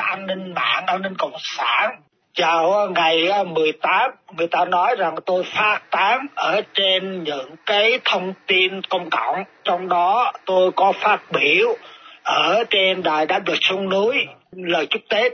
an 0.02 0.26
ninh 0.26 0.54
mạng, 0.54 0.84
an 0.86 1.02
ninh 1.02 1.14
cộng 1.18 1.36
sản 1.38 2.00
vào 2.38 2.90
ngày 2.94 3.44
18, 3.46 4.10
người 4.36 4.46
ta 4.46 4.64
nói 4.64 4.96
rằng 4.98 5.14
tôi 5.26 5.44
phát 5.44 5.80
tán 5.90 6.26
ở 6.34 6.60
trên 6.74 7.24
những 7.24 7.56
cái 7.66 7.98
thông 8.04 8.32
tin 8.46 8.82
công 8.82 9.10
cộng. 9.10 9.44
Trong 9.64 9.88
đó 9.88 10.32
tôi 10.44 10.70
có 10.76 10.92
phát 10.92 11.20
biểu 11.32 11.76
ở 12.22 12.64
trên 12.70 13.02
đài 13.02 13.26
đã 13.26 13.38
được 13.38 13.58
sông 13.60 13.88
núi 13.88 14.26
lời 14.52 14.86
chúc 14.86 15.02
Tết. 15.08 15.32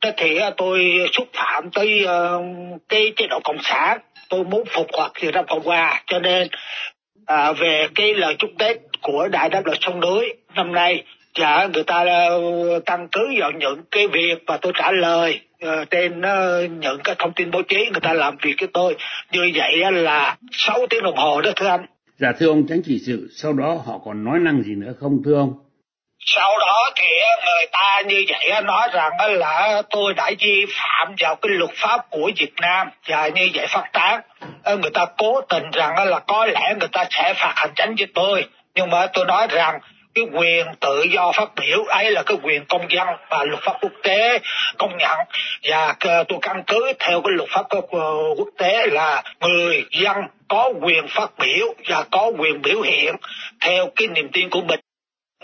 Thế 0.00 0.12
thì 0.16 0.36
ờ, 0.36 0.50
tôi 0.56 1.08
xúc 1.12 1.28
phạm 1.32 1.70
tới 1.70 2.04
uh, 2.04 2.80
cái 2.88 3.12
chế 3.16 3.26
độ 3.26 3.40
cộng 3.44 3.62
sản. 3.62 3.98
Tôi 4.28 4.44
muốn 4.44 4.64
phục 4.70 4.86
hoạt 4.92 5.12
thì 5.14 5.32
ra 5.32 5.42
Cộng 5.42 5.64
hòa 5.64 6.02
cho 6.06 6.18
nên 6.18 6.48
à, 7.26 7.52
về 7.52 7.88
cái 7.94 8.14
lời 8.14 8.36
chúc 8.38 8.50
Tết 8.58 8.76
của 9.02 9.28
Đại 9.28 9.48
đáp 9.48 9.66
luật 9.66 9.78
sông 9.80 10.00
núi 10.00 10.34
năm 10.54 10.72
nay 10.72 11.04
dạ 11.38 11.66
người 11.74 11.82
ta 11.82 12.04
uh, 12.36 13.10
cứ 13.12 13.34
vào 13.40 13.50
những 13.50 13.82
cái 13.90 14.08
việc 14.08 14.44
mà 14.46 14.56
tôi 14.56 14.72
trả 14.74 14.90
lời 14.92 15.40
uh, 15.66 15.90
trên 15.90 16.20
uh, 16.20 16.70
những 16.70 16.98
cái 17.04 17.14
thông 17.18 17.32
tin 17.36 17.50
báo 17.50 17.62
chí 17.62 17.76
người 17.76 18.00
ta 18.02 18.12
làm 18.12 18.36
việc 18.42 18.54
với 18.60 18.68
tôi. 18.72 18.96
Như 19.32 19.50
vậy 19.54 19.92
là 19.92 20.36
6 20.52 20.86
tiếng 20.90 21.02
đồng 21.02 21.16
hồ 21.16 21.40
đó 21.40 21.50
thưa 21.56 21.66
anh. 21.66 21.86
Dạ 22.18 22.32
thưa 22.38 22.48
ông 22.48 22.66
tránh 22.68 22.80
trị 22.84 22.98
sự, 23.06 23.28
sau 23.36 23.52
đó 23.52 23.82
họ 23.86 23.98
còn 24.04 24.24
nói 24.24 24.38
năng 24.38 24.62
gì 24.62 24.74
nữa 24.74 24.92
không 25.00 25.22
thưa 25.24 25.34
ông? 25.34 25.52
sau 26.20 26.58
đó 26.58 26.90
thì 26.96 27.08
người 27.46 27.66
ta 27.72 28.02
như 28.06 28.24
vậy 28.28 28.62
nói 28.62 28.88
rằng 28.92 29.12
là 29.30 29.82
tôi 29.90 30.14
đã 30.14 30.30
vi 30.40 30.66
phạm 30.68 31.14
vào 31.18 31.36
cái 31.36 31.50
luật 31.50 31.70
pháp 31.74 32.10
của 32.10 32.30
Việt 32.36 32.52
Nam. 32.60 32.90
Và 33.08 33.28
như 33.28 33.48
vậy 33.54 33.66
phát 33.66 33.84
tán 33.92 34.20
người 34.64 34.90
ta 34.94 35.06
cố 35.18 35.40
tình 35.48 35.70
rằng 35.72 36.08
là 36.08 36.18
có 36.18 36.46
lẽ 36.46 36.74
người 36.80 36.88
ta 36.92 37.04
sẽ 37.10 37.34
phạt 37.36 37.52
hành 37.56 37.70
chính 37.76 37.94
với 37.98 38.06
tôi. 38.14 38.44
Nhưng 38.74 38.90
mà 38.90 39.06
tôi 39.06 39.24
nói 39.24 39.46
rằng 39.50 39.80
cái 40.18 40.40
quyền 40.40 40.66
tự 40.80 41.02
do 41.10 41.32
phát 41.32 41.50
biểu, 41.60 41.84
ấy 41.84 42.10
là 42.10 42.22
cái 42.22 42.36
quyền 42.42 42.64
công 42.64 42.86
dân 42.88 43.08
và 43.30 43.44
luật 43.44 43.62
pháp 43.62 43.72
quốc 43.80 43.92
tế 44.02 44.38
công 44.78 44.96
nhận. 44.98 45.18
Và 45.62 45.94
tôi 46.00 46.38
căn 46.42 46.62
cứ 46.66 46.92
theo 46.98 47.20
cái 47.20 47.32
luật 47.36 47.48
pháp 47.52 47.62
quốc 48.36 48.48
tế 48.58 48.86
là 48.86 49.22
người 49.40 49.84
dân 49.90 50.16
có 50.48 50.72
quyền 50.80 51.08
phát 51.08 51.30
biểu 51.38 51.74
và 51.88 52.04
có 52.10 52.30
quyền 52.38 52.62
biểu 52.62 52.80
hiện 52.80 53.16
theo 53.60 53.90
cái 53.96 54.08
niềm 54.08 54.28
tin 54.32 54.50
của 54.50 54.60
mình. 54.60 54.80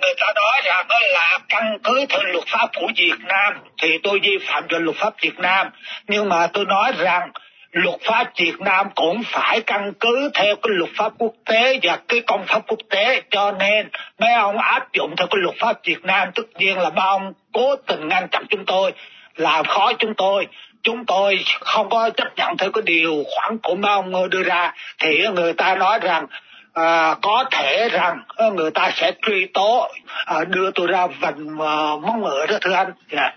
Người 0.02 0.14
ta 0.20 0.26
nói 0.34 0.60
rằng 0.64 0.86
đó 0.88 0.98
là 1.12 1.38
căn 1.48 1.78
cứ 1.84 2.06
theo 2.08 2.22
luật 2.22 2.44
pháp 2.46 2.68
của 2.74 2.88
Việt 2.96 3.18
Nam, 3.24 3.54
thì 3.82 3.98
tôi 4.02 4.18
vi 4.22 4.38
phạm 4.46 4.66
về 4.68 4.78
luật 4.78 4.96
pháp 4.96 5.14
Việt 5.20 5.38
Nam. 5.38 5.70
Nhưng 6.06 6.28
mà 6.28 6.46
tôi 6.46 6.64
nói 6.64 6.92
rằng 6.98 7.30
luật 7.74 8.00
pháp 8.04 8.32
Việt 8.36 8.60
Nam 8.60 8.86
cũng 8.94 9.22
phải 9.26 9.60
căn 9.60 9.92
cứ 10.00 10.30
theo 10.34 10.56
cái 10.56 10.70
luật 10.70 10.90
pháp 10.96 11.12
quốc 11.18 11.32
tế 11.44 11.78
và 11.82 11.98
cái 12.08 12.20
công 12.20 12.44
pháp 12.46 12.62
quốc 12.66 12.78
tế. 12.90 13.22
Cho 13.30 13.52
nên 13.52 13.88
mấy 14.18 14.32
ông 14.32 14.58
áp 14.58 14.92
dụng 14.92 15.14
theo 15.16 15.26
cái 15.26 15.38
luật 15.42 15.56
pháp 15.58 15.84
Việt 15.84 16.04
Nam 16.04 16.30
tất 16.34 16.42
nhiên 16.58 16.78
là 16.78 16.90
mấy 16.90 17.06
ông 17.06 17.32
cố 17.52 17.76
tình 17.76 18.08
ngăn 18.08 18.28
chặn 18.28 18.44
chúng 18.50 18.64
tôi 18.64 18.92
làm 19.36 19.64
khó 19.64 19.92
chúng 19.98 20.14
tôi. 20.14 20.46
Chúng 20.82 21.04
tôi 21.04 21.44
không 21.60 21.88
có 21.88 22.10
chấp 22.10 22.36
nhận 22.36 22.56
theo 22.56 22.70
cái 22.70 22.82
điều 22.82 23.24
khoản 23.34 23.58
của 23.62 23.74
mấy 23.74 23.92
ông 23.92 24.30
đưa 24.30 24.42
ra. 24.42 24.72
Thì 24.98 25.26
người 25.34 25.52
ta 25.52 25.74
nói 25.74 25.98
rằng 26.02 26.26
à, 26.74 27.14
có 27.22 27.44
thể 27.50 27.88
rằng 27.88 28.18
ờ, 28.28 28.50
người 28.50 28.70
ta 28.70 28.90
sẽ 28.94 29.12
truy 29.22 29.46
tố 29.54 29.88
à, 30.26 30.44
đưa 30.44 30.70
tôi 30.70 30.86
ra 30.86 31.06
vành 31.06 31.58
à, 31.60 31.76
móng 32.02 32.22
ngựa 32.22 32.46
đó 32.46 32.58
thưa 32.60 32.72
anh. 32.72 32.92
Yeah. 33.10 33.34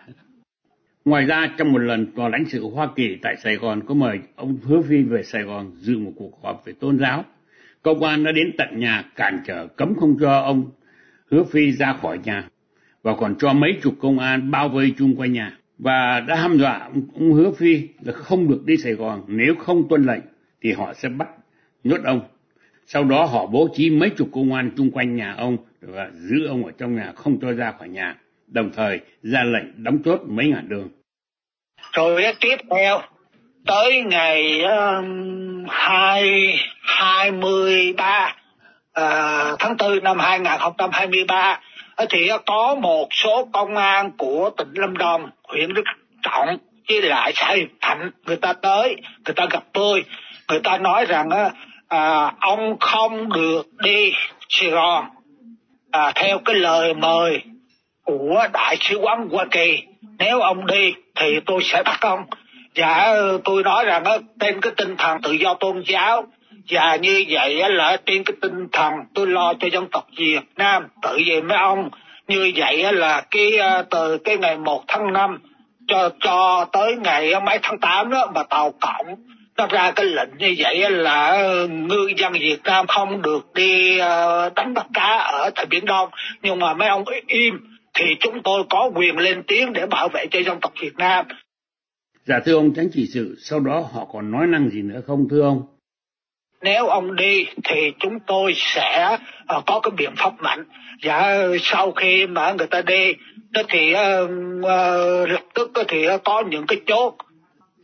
Ngoài 1.08 1.26
ra, 1.26 1.54
trong 1.58 1.74
một 1.74 1.80
lần 1.80 2.06
tòa 2.16 2.30
lãnh 2.30 2.46
sự 2.46 2.70
Hoa 2.70 2.90
Kỳ 2.96 3.18
tại 3.22 3.36
Sài 3.44 3.56
Gòn 3.56 3.82
có 3.86 3.94
mời 3.94 4.20
ông 4.36 4.58
Hứa 4.64 4.82
Phi 4.82 5.04
về 5.04 5.24
Sài 5.24 5.44
Gòn 5.44 5.72
dự 5.76 6.00
một 6.00 6.12
cuộc 6.16 6.44
họp 6.44 6.66
về 6.66 6.74
tôn 6.80 7.00
giáo. 7.00 7.26
Công 7.82 8.04
an 8.04 8.24
đã 8.24 8.32
đến 8.32 8.52
tận 8.58 8.80
nhà 8.80 9.04
cản 9.16 9.40
trở 9.46 9.68
cấm 9.68 9.96
không 9.96 10.18
cho 10.20 10.40
ông 10.40 10.72
Hứa 11.32 11.44
Phi 11.44 11.72
ra 11.72 11.94
khỏi 11.94 12.20
nhà 12.24 12.50
và 13.04 13.16
còn 13.16 13.36
cho 13.40 13.54
mấy 13.54 13.78
chục 13.82 13.94
công 14.00 14.20
an 14.20 14.52
bao 14.52 14.70
vây 14.70 14.94
chung 14.98 15.16
quanh 15.16 15.34
nhà 15.34 15.58
và 15.78 16.20
đã 16.28 16.36
hăm 16.36 16.58
dọa 16.58 16.78
ông, 16.78 17.02
ông 17.14 17.34
Hứa 17.34 17.52
Phi 17.52 17.88
là 18.02 18.14
không 18.14 18.50
được 18.50 18.66
đi 18.66 18.78
Sài 18.78 18.94
Gòn 18.94 19.24
nếu 19.28 19.56
không 19.56 19.88
tuân 19.90 20.06
lệnh 20.06 20.22
thì 20.62 20.72
họ 20.72 20.94
sẽ 20.94 21.10
bắt 21.10 21.30
nhốt 21.84 22.02
ông. 22.04 22.22
Sau 22.86 23.04
đó 23.04 23.26
họ 23.26 23.46
bố 23.46 23.70
trí 23.76 23.90
mấy 23.90 24.10
chục 24.10 24.30
công 24.32 24.54
an 24.54 24.72
chung 24.78 24.92
quanh 24.92 25.16
nhà 25.16 25.34
ông 25.34 25.58
và 25.82 26.12
giữ 26.14 26.46
ông 26.48 26.66
ở 26.66 26.72
trong 26.78 26.96
nhà 26.96 27.12
không 27.16 27.40
cho 27.42 27.54
ra 27.54 27.72
khỏi 27.72 27.90
nhà, 27.90 28.16
đồng 28.48 28.72
thời 28.76 29.00
ra 29.24 29.44
lệnh 29.44 29.84
đóng 29.84 30.04
chốt 30.04 30.22
mấy 30.28 30.50
ngàn 30.50 30.70
đường 30.70 30.90
rồi 31.94 32.26
tiếp 32.40 32.58
theo 32.72 33.02
tới 33.66 34.02
ngày 34.02 34.62
um, 34.62 35.66
hai 35.70 36.56
hai 36.82 37.32
mươi 37.32 37.94
ba 37.98 38.36
à, 38.94 39.44
tháng 39.60 39.78
tư 39.78 40.00
năm 40.00 40.20
hai 40.20 40.40
nghìn 40.40 40.60
không 40.60 40.74
trăm 40.78 40.90
hai 40.94 41.08
mươi 41.08 41.24
ba 41.28 41.60
thì 42.10 42.30
có 42.46 42.76
một 42.76 43.08
số 43.12 43.48
công 43.52 43.76
an 43.76 44.12
của 44.18 44.50
tỉnh 44.58 44.74
Lâm 44.74 44.98
Đồng, 44.98 45.30
huyện 45.44 45.74
Đức 45.74 45.84
Trọng 46.24 46.58
với 46.90 47.02
lại 47.02 47.32
xã 47.36 47.54
Hiệp 47.54 47.68
Thạnh 47.82 48.12
người 48.26 48.36
ta 48.36 48.54
tới, 48.54 48.96
người 49.26 49.34
ta 49.36 49.46
gặp 49.52 49.64
tôi, 49.74 50.04
người 50.48 50.60
ta 50.64 50.78
nói 50.78 51.06
rằng 51.06 51.30
à, 51.88 52.34
ông 52.40 52.80
không 52.80 53.34
được 53.34 53.68
đi 53.84 54.14
Sài 54.50 54.70
Gòn 54.70 55.06
à, 55.92 56.12
theo 56.16 56.40
cái 56.46 56.56
lời 56.56 56.94
mời 56.94 57.42
của 58.04 58.48
đại 58.54 58.78
sứ 58.82 58.98
quán 58.98 59.30
Hoa 59.32 59.46
Kỳ. 59.52 59.84
Nếu 60.20 60.42
ông 60.42 60.66
đi 60.66 60.94
thì 61.20 61.40
tôi 61.46 61.64
sẽ 61.64 61.84
bắt 61.84 62.02
ông. 62.02 62.24
Và 62.76 62.94
ờ, 62.94 63.40
tôi 63.44 63.64
nói 63.64 63.86
rằng 63.86 64.04
ờ, 64.04 64.20
trên 64.40 64.62
cái 64.62 64.74
tinh 64.78 64.96
thần 64.98 65.22
tự 65.22 65.32
do 65.32 65.54
tôn 65.54 65.84
giáo, 65.86 66.24
và 66.70 66.96
như 66.96 67.26
vậy 67.30 67.70
là 67.70 67.98
trên 68.06 68.24
cái 68.24 68.36
tinh 68.42 68.68
thần 68.72 68.94
tôi 69.14 69.28
lo 69.28 69.54
cho 69.60 69.68
dân 69.68 69.88
tộc 69.92 70.08
Việt 70.18 70.42
Nam, 70.56 70.88
tự 71.02 71.20
về 71.26 71.42
mấy 71.42 71.58
ông. 71.58 71.90
Như 72.28 72.52
vậy 72.56 72.94
là 72.94 73.22
cái 73.32 73.58
ờ, 73.58 73.84
từ 73.90 74.18
cái 74.18 74.38
ngày 74.38 74.58
1 74.58 74.84
tháng 74.88 75.14
5 75.14 75.40
cho 75.88 76.10
cho 76.20 76.66
tới 76.72 76.96
ngày 76.96 77.42
mấy 77.46 77.60
tháng 77.62 77.80
8 77.80 78.10
đó, 78.10 78.32
mà 78.36 78.44
tàu 78.44 78.74
cộng 78.80 79.16
nó 79.58 79.68
ra 79.68 79.92
cái 79.92 80.06
lệnh 80.06 80.30
như 80.38 80.56
vậy 80.58 80.90
là 80.90 81.48
ngư 81.70 82.12
dân 82.18 82.34
Việt 82.34 82.60
Nam 82.64 82.88
không 82.88 83.22
được 83.22 83.54
đi 83.54 83.98
đánh 84.56 84.74
bắt 84.74 84.86
cá 84.94 85.18
ở 85.18 85.50
tại 85.56 85.66
biển 85.66 85.86
Đông. 85.86 86.10
Nhưng 86.42 86.60
mà 86.60 86.74
mấy 86.74 86.88
ông 86.88 87.04
im 87.28 87.77
thì 87.98 88.06
chúng 88.20 88.44
tôi 88.44 88.64
có 88.70 88.92
quyền 88.96 89.18
lên 89.18 89.44
tiếng 89.48 89.74
để 89.74 89.86
bảo 89.86 90.10
vệ 90.10 90.26
cho 90.32 90.40
dân 90.40 90.60
tộc 90.62 90.74
Việt 90.82 90.98
Nam. 90.98 91.26
Dạ 92.26 92.40
thưa 92.46 92.56
ông 92.56 92.74
tránh 92.74 92.90
chỉ 92.94 93.08
sự, 93.14 93.36
sau 93.40 93.60
đó 93.60 93.90
họ 93.94 94.06
còn 94.06 94.32
nói 94.32 94.48
năng 94.48 94.70
gì 94.70 94.82
nữa 94.82 95.02
không 95.08 95.28
thưa 95.30 95.42
ông? 95.42 95.62
Nếu 96.62 96.88
ông 96.88 97.16
đi 97.16 97.46
thì 97.64 97.92
chúng 98.00 98.20
tôi 98.20 98.54
sẽ 98.56 99.18
uh, 99.58 99.64
có 99.66 99.80
cái 99.80 99.92
biện 99.98 100.12
pháp 100.18 100.34
mạnh. 100.40 100.64
Dạ 101.04 101.38
sau 101.62 101.92
khi 101.92 102.28
mà 102.28 102.52
người 102.52 102.68
ta 102.68 102.82
đi 102.82 103.14
thì 103.70 103.94
uh, 103.94 104.30
uh, 104.60 105.30
lập 105.30 105.44
tức 105.54 105.72
thì 105.88 106.08
có 106.24 106.44
những 106.50 106.66
cái 106.68 106.82
chốt 106.86 107.16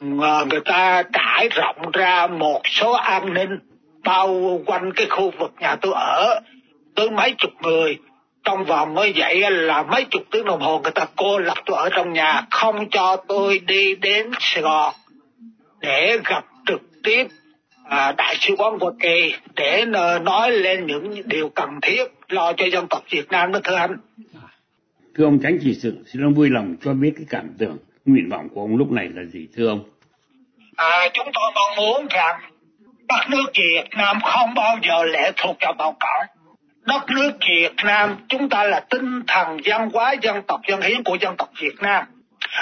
uh, 0.06 0.48
người 0.50 0.62
ta 0.66 1.04
trải 1.14 1.50
rộng 1.52 1.92
ra 1.94 2.28
một 2.28 2.62
số 2.66 2.92
an 2.92 3.34
ninh 3.34 3.60
bao 4.04 4.62
quanh 4.66 4.92
cái 4.96 5.06
khu 5.10 5.32
vực 5.40 5.52
nhà 5.60 5.76
tôi 5.76 5.94
ở 5.96 6.40
tới 6.96 7.10
mấy 7.10 7.36
chục 7.38 7.52
người 7.62 7.98
trong 8.44 8.66
vòng 8.66 8.94
mới 8.94 9.14
vậy 9.16 9.52
là 9.52 9.84
mấy 9.84 10.06
chục 10.10 10.24
tiếng 10.32 10.46
đồng 10.46 10.62
hồ 10.62 10.80
người 10.80 10.92
ta 10.92 11.06
cô 11.16 11.38
lập 11.38 11.58
tôi 11.66 11.78
ở 11.78 11.90
trong 11.92 12.14
nhà 12.14 12.42
không 12.52 12.90
cho 12.90 13.16
tôi 13.28 13.60
đi 13.60 13.96
đến 13.96 14.32
Sài 14.40 14.64
Gòn 14.64 14.94
để 15.80 16.18
gặp 16.26 16.46
trực 16.68 16.82
tiếp 17.04 17.28
à, 17.90 18.12
đại 18.18 18.36
sứ 18.40 18.56
quán 18.58 18.80
Hoa 18.80 18.92
Kỳ 19.00 19.34
để 19.56 19.86
nói 20.22 20.52
lên 20.52 20.88
những 20.88 21.22
điều 21.26 21.50
cần 21.50 21.70
thiết 21.82 22.04
lo 22.30 22.54
cho 22.54 22.66
dân 22.66 22.88
tộc 22.90 23.04
Việt 23.10 23.30
Nam 23.30 23.52
đó 23.52 23.60
thưa 23.64 23.76
anh. 23.76 23.98
Thưa 25.16 25.26
ông 25.26 25.40
tránh 25.44 25.58
chỉ 25.62 25.74
sự, 25.74 25.98
xin 26.06 26.24
ông 26.24 26.34
vui 26.34 26.50
lòng 26.50 26.76
cho 26.84 26.94
biết 26.94 27.14
cái 27.16 27.26
cảm 27.30 27.50
tưởng, 27.58 27.78
nguyện 28.06 28.30
vọng 28.30 28.50
của 28.54 28.62
ông 28.62 28.76
lúc 28.76 28.92
này 28.92 29.10
là 29.14 29.24
gì 29.24 29.48
thưa 29.56 29.68
ông? 29.68 29.84
À, 30.76 31.10
chúng 31.14 31.28
tôi 31.34 31.52
mong 31.56 31.76
muốn 31.78 32.08
rằng 32.10 32.42
đất 33.08 33.30
nước 33.30 33.46
Việt 33.54 33.90
Nam 33.98 34.18
không 34.24 34.54
bao 34.56 34.78
giờ 34.84 35.04
lệ 35.04 35.32
thuộc 35.38 35.58
vào 35.62 35.74
Bảo 35.74 35.98
Cộng 36.00 36.43
đất 36.86 37.10
nước 37.10 37.32
Việt 37.50 37.76
Nam 37.84 38.16
chúng 38.30 38.50
ta 38.50 38.64
là 38.64 38.80
tinh 38.80 39.22
thần 39.28 39.58
văn 39.66 39.90
hóa 39.94 40.14
dân 40.22 40.42
tộc 40.48 40.62
dân 40.68 40.82
hiến 40.82 41.04
của 41.04 41.16
dân 41.16 41.36
tộc 41.38 41.50
Việt 41.60 41.82
Nam. 41.82 42.06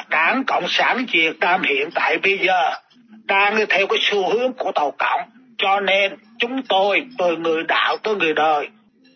Đảng 0.10 0.44
cộng 0.48 0.66
sản 0.68 1.06
Việt 1.12 1.40
Nam 1.40 1.62
hiện 1.62 1.90
tại 1.96 2.18
bây 2.18 2.38
giờ 2.38 2.72
đang 3.25 3.56
theo 3.70 3.88
cái 3.88 3.98
xu 4.01 4.30
hướng 4.30 4.54
của 4.54 4.72
tàu 4.72 4.92
cộng. 4.92 5.22
Cho 5.58 5.80
nên 5.80 6.16
chúng 6.40 6.62
tôi 6.70 7.06
từ 7.18 7.38
người 7.38 7.63
đạo 7.63 7.98
tới 8.04 8.16
người 8.16 8.34
đời 8.34 8.68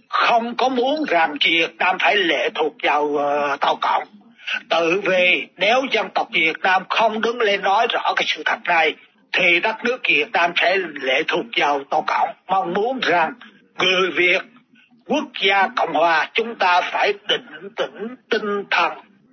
không 0.09 0.55
có 0.55 0.69
muốn 0.69 1.03
rằng 1.07 1.35
Việt 1.45 1.75
Nam 1.77 1.97
phải 2.00 2.15
lệ 2.15 2.50
thuộc 2.55 2.74
vào 2.83 3.03
uh, 3.03 3.59
tàu 3.62 3.75
cộng. 3.81 4.03
Tự 4.69 5.01
vì 5.05 5.47
nếu 5.57 5.81
dân 5.91 6.09
tộc 6.13 6.27
Việt 6.31 6.59
Nam 6.59 6.83
không 6.89 7.21
đứng 7.21 7.41
lên 7.41 7.62
nói 7.62 7.88
rõ 7.89 8.13
cái 8.15 8.24
sự 8.27 8.43
thật 8.45 8.59
này 8.65 8.95
thì 9.31 9.59
đất 9.59 9.75
nước 9.83 10.01
Việt 10.07 10.31
Nam 10.31 10.51
sẽ 10.55 10.77
lệ 11.01 11.24
thuộc 11.27 11.45
vào 11.57 11.83
tàu 11.89 12.03
cộng. 12.07 12.29
Mong 12.47 12.74
muốn 12.74 13.00
rằng 13.01 13.33
người 13.79 14.12
Việt 14.12 14.41
quốc 15.07 15.24
gia 15.41 15.67
Cộng 15.75 15.93
Hòa 15.93 16.29
chúng 16.33 16.55
ta 16.55 16.81
phải 16.91 17.13
định 17.27 17.69
tĩnh 17.75 18.15
tinh 18.29 18.63
thần 18.71 18.91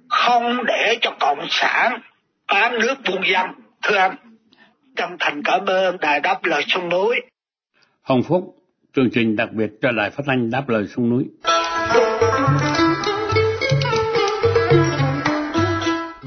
không 0.08 0.64
để 0.66 0.98
cho 1.00 1.10
Cộng 1.20 1.46
sản 1.50 2.00
bán 2.48 2.78
nước 2.78 2.94
buôn 3.08 3.22
dân. 3.32 3.46
Thưa 3.82 3.96
anh, 3.96 4.16
chân 4.96 5.16
thành 5.18 5.42
cảm 5.44 5.66
ơn 5.66 5.96
Đài 6.00 6.20
Đáp 6.20 6.44
Lời 6.44 6.64
Sông 6.66 6.88
Núi. 6.88 7.16
Hồng 8.02 8.22
Phúc, 8.22 8.56
chương 8.96 9.10
trình 9.14 9.36
đặc 9.36 9.48
biệt 9.52 9.70
cho 9.82 9.92
Đài 9.92 10.10
Phát 10.10 10.22
thanh 10.26 10.50
Đáp 10.50 10.68
Lời 10.68 10.86
Sông 10.96 11.10
Núi. 11.10 11.24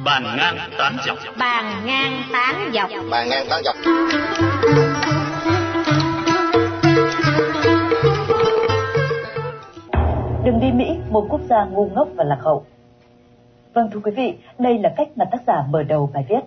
Bàn 0.06 0.24
ngang 0.38 0.58
tán 0.78 0.98
dọc. 1.06 1.18
Bàn 1.38 1.82
ngang 1.86 2.24
tán 2.32 2.72
dọc. 2.74 2.90
Bàn 3.10 3.30
ngang 3.30 3.46
tán 3.50 3.64
dọc. 3.64 3.76
Đừng 10.46 10.60
đi 10.60 10.72
Mỹ, 10.72 10.98
một 11.10 11.26
quốc 11.30 11.42
gia 11.50 11.66
ngu 11.66 11.86
ngốc 11.86 12.08
và 12.16 12.24
lạc 12.24 12.40
hậu. 12.42 12.64
Vâng 13.74 13.90
thưa 13.92 14.00
quý 14.04 14.12
vị, 14.12 14.34
đây 14.60 14.80
là 14.80 14.94
cách 14.98 15.08
mà 15.16 15.26
tác 15.32 15.42
giả 15.48 15.66
mở 15.70 15.84
đầu 15.84 16.10
bài 16.14 16.26
viết. 16.30 16.40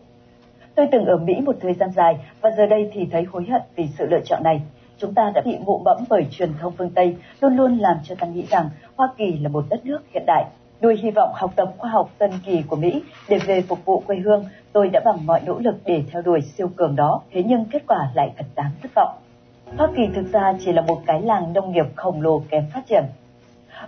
Tôi 0.74 0.88
từng 0.92 1.04
ở 1.04 1.16
Mỹ 1.16 1.34
một 1.40 1.56
thời 1.60 1.74
gian 1.74 1.90
dài 1.90 2.18
và 2.40 2.50
giờ 2.56 2.66
đây 2.66 2.90
thì 2.92 3.06
thấy 3.12 3.24
hối 3.24 3.46
hận 3.50 3.62
vì 3.76 3.88
sự 3.98 4.06
lựa 4.10 4.20
chọn 4.24 4.42
này. 4.42 4.60
Chúng 4.98 5.14
ta 5.14 5.32
đã 5.34 5.40
bị 5.44 5.58
mụ 5.64 5.78
bẫm 5.78 5.96
bởi 6.08 6.26
truyền 6.30 6.50
thông 6.60 6.72
phương 6.78 6.90
Tây, 6.90 7.16
luôn 7.40 7.56
luôn 7.56 7.78
làm 7.78 7.96
cho 8.04 8.14
ta 8.14 8.26
nghĩ 8.26 8.46
rằng 8.50 8.68
Hoa 8.96 9.08
Kỳ 9.16 9.38
là 9.38 9.48
một 9.48 9.64
đất 9.70 9.86
nước 9.86 10.00
hiện 10.14 10.22
đại. 10.26 10.44
Nuôi 10.82 10.96
hy 11.02 11.10
vọng 11.10 11.30
học 11.34 11.52
tập 11.56 11.72
khoa 11.78 11.90
học 11.90 12.10
tân 12.18 12.30
kỳ 12.44 12.62
của 12.62 12.76
Mỹ 12.76 13.02
để 13.28 13.38
về 13.46 13.62
phục 13.62 13.84
vụ 13.84 14.02
quê 14.06 14.16
hương, 14.16 14.44
tôi 14.72 14.88
đã 14.88 15.00
bằng 15.04 15.26
mọi 15.26 15.40
nỗ 15.46 15.58
lực 15.58 15.76
để 15.84 16.02
theo 16.12 16.22
đuổi 16.22 16.40
siêu 16.40 16.70
cường 16.76 16.96
đó, 16.96 17.22
thế 17.32 17.42
nhưng 17.46 17.64
kết 17.64 17.82
quả 17.86 18.10
lại 18.14 18.32
thật 18.36 18.46
đáng 18.54 18.70
thất 18.82 18.90
vọng. 18.94 19.16
Hoa 19.76 19.88
Kỳ 19.96 20.02
thực 20.14 20.32
ra 20.32 20.54
chỉ 20.64 20.72
là 20.72 20.82
một 20.82 21.02
cái 21.06 21.22
làng 21.22 21.52
nông 21.52 21.72
nghiệp 21.72 21.86
khổng 21.96 22.22
lồ 22.22 22.42
kém 22.50 22.64
phát 22.74 22.86
triển. 22.86 23.04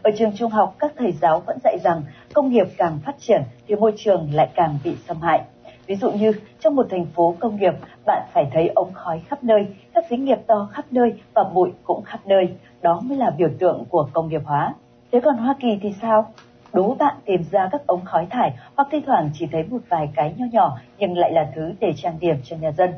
Ở 0.03 0.11
trường 0.19 0.33
trung 0.37 0.51
học, 0.51 0.75
các 0.79 0.93
thầy 0.99 1.13
giáo 1.13 1.41
vẫn 1.47 1.59
dạy 1.65 1.79
rằng 1.85 2.03
công 2.35 2.49
nghiệp 2.49 2.67
càng 2.77 2.99
phát 3.05 3.15
triển 3.19 3.43
thì 3.69 3.75
môi 3.75 3.93
trường 3.97 4.29
lại 4.33 4.49
càng 4.55 4.79
bị 4.85 4.97
xâm 5.07 5.21
hại. 5.21 5.41
Ví 5.87 5.95
dụ 5.95 6.11
như 6.11 6.33
trong 6.61 6.77
một 6.77 6.87
thành 6.91 7.07
phố 7.07 7.35
công 7.41 7.57
nghiệp, 7.57 7.75
bạn 8.07 8.29
phải 8.33 8.45
thấy 8.53 8.69
ống 8.69 8.93
khói 8.93 9.23
khắp 9.29 9.45
nơi, 9.45 9.67
các 9.95 10.05
xí 10.11 10.17
nghiệp 10.17 10.39
to 10.47 10.69
khắp 10.73 10.85
nơi 10.91 11.15
và 11.35 11.45
bụi 11.45 11.71
cũng 11.85 12.03
khắp 12.03 12.21
nơi. 12.25 12.49
Đó 12.83 13.01
mới 13.05 13.19
là 13.19 13.31
biểu 13.31 13.49
tượng 13.59 13.85
của 13.89 14.09
công 14.13 14.29
nghiệp 14.29 14.43
hóa. 14.45 14.75
Thế 15.13 15.21
còn 15.21 15.37
Hoa 15.37 15.55
Kỳ 15.61 15.79
thì 15.83 15.95
sao? 16.03 16.27
Đố 16.73 16.95
bạn 16.99 17.17
tìm 17.25 17.43
ra 17.51 17.69
các 17.73 17.87
ống 17.87 18.05
khói 18.05 18.27
thải 18.31 18.53
hoặc 18.77 18.89
thi 18.91 19.01
thoảng 19.07 19.31
chỉ 19.35 19.47
thấy 19.53 19.63
một 19.63 19.79
vài 19.89 20.09
cái 20.15 20.35
nho 20.37 20.47
nhỏ 20.53 20.79
nhưng 20.99 21.19
lại 21.19 21.33
là 21.33 21.51
thứ 21.55 21.73
để 21.81 21.93
trang 21.97 22.17
điểm 22.21 22.37
cho 22.45 22.57
nhà 22.57 22.73
dân. 22.73 22.91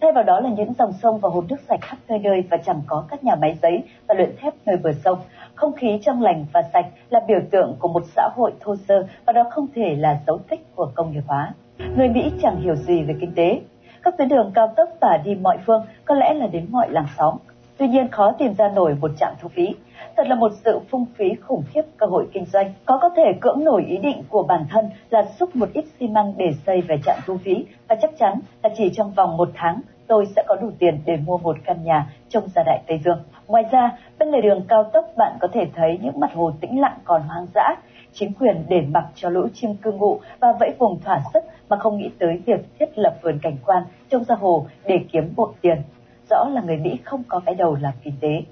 Thay 0.00 0.12
vào 0.12 0.24
đó 0.24 0.40
là 0.40 0.50
những 0.50 0.72
dòng 0.78 0.92
sông 1.02 1.18
và 1.18 1.28
hồ 1.28 1.44
nước 1.48 1.60
sạch 1.68 1.80
khắp 1.82 1.96
nơi 2.08 2.18
nơi 2.18 2.44
và 2.50 2.56
chẳng 2.56 2.80
có 2.86 3.04
các 3.08 3.24
nhà 3.24 3.34
máy 3.34 3.58
giấy 3.62 3.82
và 4.08 4.14
luyện 4.14 4.36
thép 4.40 4.54
nơi 4.66 4.76
bờ 4.76 4.92
sông. 5.04 5.18
Không 5.56 5.72
khí 5.72 5.98
trong 6.02 6.22
lành 6.22 6.46
và 6.52 6.62
sạch 6.72 6.86
là 7.10 7.20
biểu 7.28 7.40
tượng 7.50 7.76
của 7.78 7.88
một 7.88 8.02
xã 8.16 8.28
hội 8.36 8.52
thô 8.60 8.76
sơ, 8.88 9.06
và 9.26 9.32
đó 9.32 9.42
không 9.50 9.66
thể 9.74 9.96
là 9.98 10.20
dấu 10.26 10.38
tích 10.38 10.66
của 10.74 10.90
công 10.94 11.12
nghiệp 11.12 11.22
hóa. 11.26 11.54
Người 11.96 12.08
Mỹ 12.08 12.32
chẳng 12.42 12.60
hiểu 12.60 12.74
gì 12.74 13.02
về 13.02 13.14
kinh 13.20 13.34
tế. 13.34 13.60
Các 14.02 14.14
tuyến 14.18 14.28
đường 14.28 14.50
cao 14.54 14.72
tốc 14.76 14.88
tả 15.00 15.16
đi 15.24 15.34
mọi 15.34 15.58
phương 15.66 15.82
có 16.04 16.14
lẽ 16.14 16.34
là 16.34 16.46
đến 16.46 16.66
mọi 16.70 16.90
làng 16.90 17.06
xóm. 17.18 17.34
Tuy 17.78 17.88
nhiên 17.88 18.08
khó 18.08 18.32
tìm 18.38 18.54
ra 18.54 18.68
nổi 18.68 18.96
một 19.00 19.10
trạm 19.18 19.34
thu 19.40 19.48
phí. 19.48 19.74
Thật 20.16 20.26
là 20.28 20.34
một 20.34 20.52
sự 20.64 20.80
phung 20.90 21.04
phí 21.16 21.34
khủng 21.34 21.62
khiếp 21.68 21.82
cơ 21.96 22.06
hội 22.06 22.28
kinh 22.32 22.44
doanh. 22.44 22.72
Có 22.84 22.98
có 23.02 23.10
thể 23.16 23.32
cưỡng 23.40 23.64
nổi 23.64 23.84
ý 23.88 23.96
định 23.96 24.22
của 24.28 24.42
bản 24.42 24.64
thân 24.70 24.90
là 25.10 25.24
xúc 25.38 25.56
một 25.56 25.68
ít 25.72 25.84
xi 26.00 26.08
măng 26.08 26.32
để 26.36 26.50
xây 26.66 26.80
về 26.80 26.96
trạm 27.04 27.18
thu 27.26 27.36
phí, 27.44 27.66
và 27.88 27.96
chắc 28.02 28.10
chắn 28.18 28.40
là 28.62 28.70
chỉ 28.76 28.90
trong 28.94 29.10
vòng 29.10 29.36
một 29.36 29.48
tháng 29.54 29.80
tôi 30.06 30.26
sẽ 30.36 30.44
có 30.46 30.56
đủ 30.56 30.70
tiền 30.78 31.00
để 31.04 31.16
mua 31.16 31.38
một 31.38 31.56
căn 31.64 31.84
nhà 31.84 32.06
trông 32.28 32.48
ra 32.54 32.62
đại 32.66 32.82
Tây 32.86 33.00
Dương. 33.04 33.18
Ngoài 33.48 33.64
ra, 33.70 33.98
bên 34.18 34.28
lề 34.28 34.40
đường 34.40 34.64
cao 34.68 34.84
tốc 34.92 35.06
bạn 35.16 35.36
có 35.40 35.48
thể 35.52 35.66
thấy 35.74 35.98
những 36.02 36.20
mặt 36.20 36.30
hồ 36.34 36.52
tĩnh 36.60 36.80
lặng 36.80 36.98
còn 37.04 37.22
hoang 37.22 37.46
dã. 37.54 37.76
Chính 38.12 38.32
quyền 38.32 38.64
để 38.68 38.80
mặc 38.80 39.04
cho 39.14 39.28
lũ 39.28 39.46
chim 39.54 39.74
cư 39.74 39.92
ngụ 39.92 40.20
và 40.40 40.52
vẫy 40.60 40.70
vùng 40.78 41.00
thỏa 41.00 41.20
sức 41.32 41.44
mà 41.68 41.76
không 41.78 41.98
nghĩ 41.98 42.10
tới 42.18 42.42
việc 42.46 42.60
thiết 42.78 42.98
lập 42.98 43.14
vườn 43.22 43.38
cảnh 43.42 43.56
quan 43.66 43.82
trông 44.10 44.24
ra 44.24 44.34
hồ 44.34 44.66
để 44.84 45.00
kiếm 45.12 45.32
bộ 45.36 45.52
tiền. 45.60 45.82
Rõ 46.30 46.44
là 46.52 46.62
người 46.62 46.76
Mỹ 46.76 46.98
không 47.04 47.22
có 47.28 47.40
cái 47.46 47.54
đầu 47.54 47.76
làm 47.80 47.92
kinh 48.02 48.14
tế. 48.20 48.42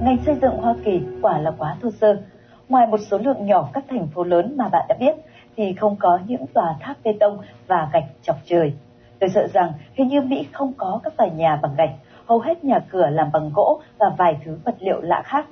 Ngành 0.00 0.18
xây 0.26 0.34
dựng 0.42 0.56
Hoa 0.56 0.74
Kỳ 0.84 1.00
quả 1.22 1.38
là 1.38 1.52
quá 1.58 1.76
thô 1.82 1.90
sơ. 1.90 2.16
Ngoài 2.68 2.86
một 2.86 3.00
số 3.10 3.18
lượng 3.18 3.46
nhỏ 3.46 3.68
các 3.72 3.84
thành 3.88 4.06
phố 4.06 4.24
lớn 4.24 4.54
mà 4.56 4.68
bạn 4.68 4.86
đã 4.88 4.96
biết, 5.00 5.14
thì 5.56 5.72
không 5.72 5.96
có 5.96 6.18
những 6.26 6.46
tòa 6.46 6.76
tháp 6.80 6.96
bê 7.04 7.14
tông 7.20 7.38
và 7.66 7.88
gạch 7.92 8.04
chọc 8.22 8.36
trời. 8.44 8.72
Tôi 9.20 9.30
sợ 9.30 9.46
rằng 9.52 9.72
hình 9.94 10.08
như 10.08 10.20
Mỹ 10.20 10.46
không 10.52 10.72
có 10.76 11.00
các 11.04 11.16
tòa 11.16 11.26
nhà 11.26 11.58
bằng 11.62 11.74
gạch, 11.76 11.90
hầu 12.26 12.38
hết 12.38 12.64
nhà 12.64 12.78
cửa 12.90 13.06
làm 13.10 13.30
bằng 13.32 13.50
gỗ 13.54 13.80
và 13.98 14.06
vài 14.18 14.36
thứ 14.44 14.58
vật 14.64 14.74
liệu 14.80 15.00
lạ 15.00 15.22
khác. 15.24 15.46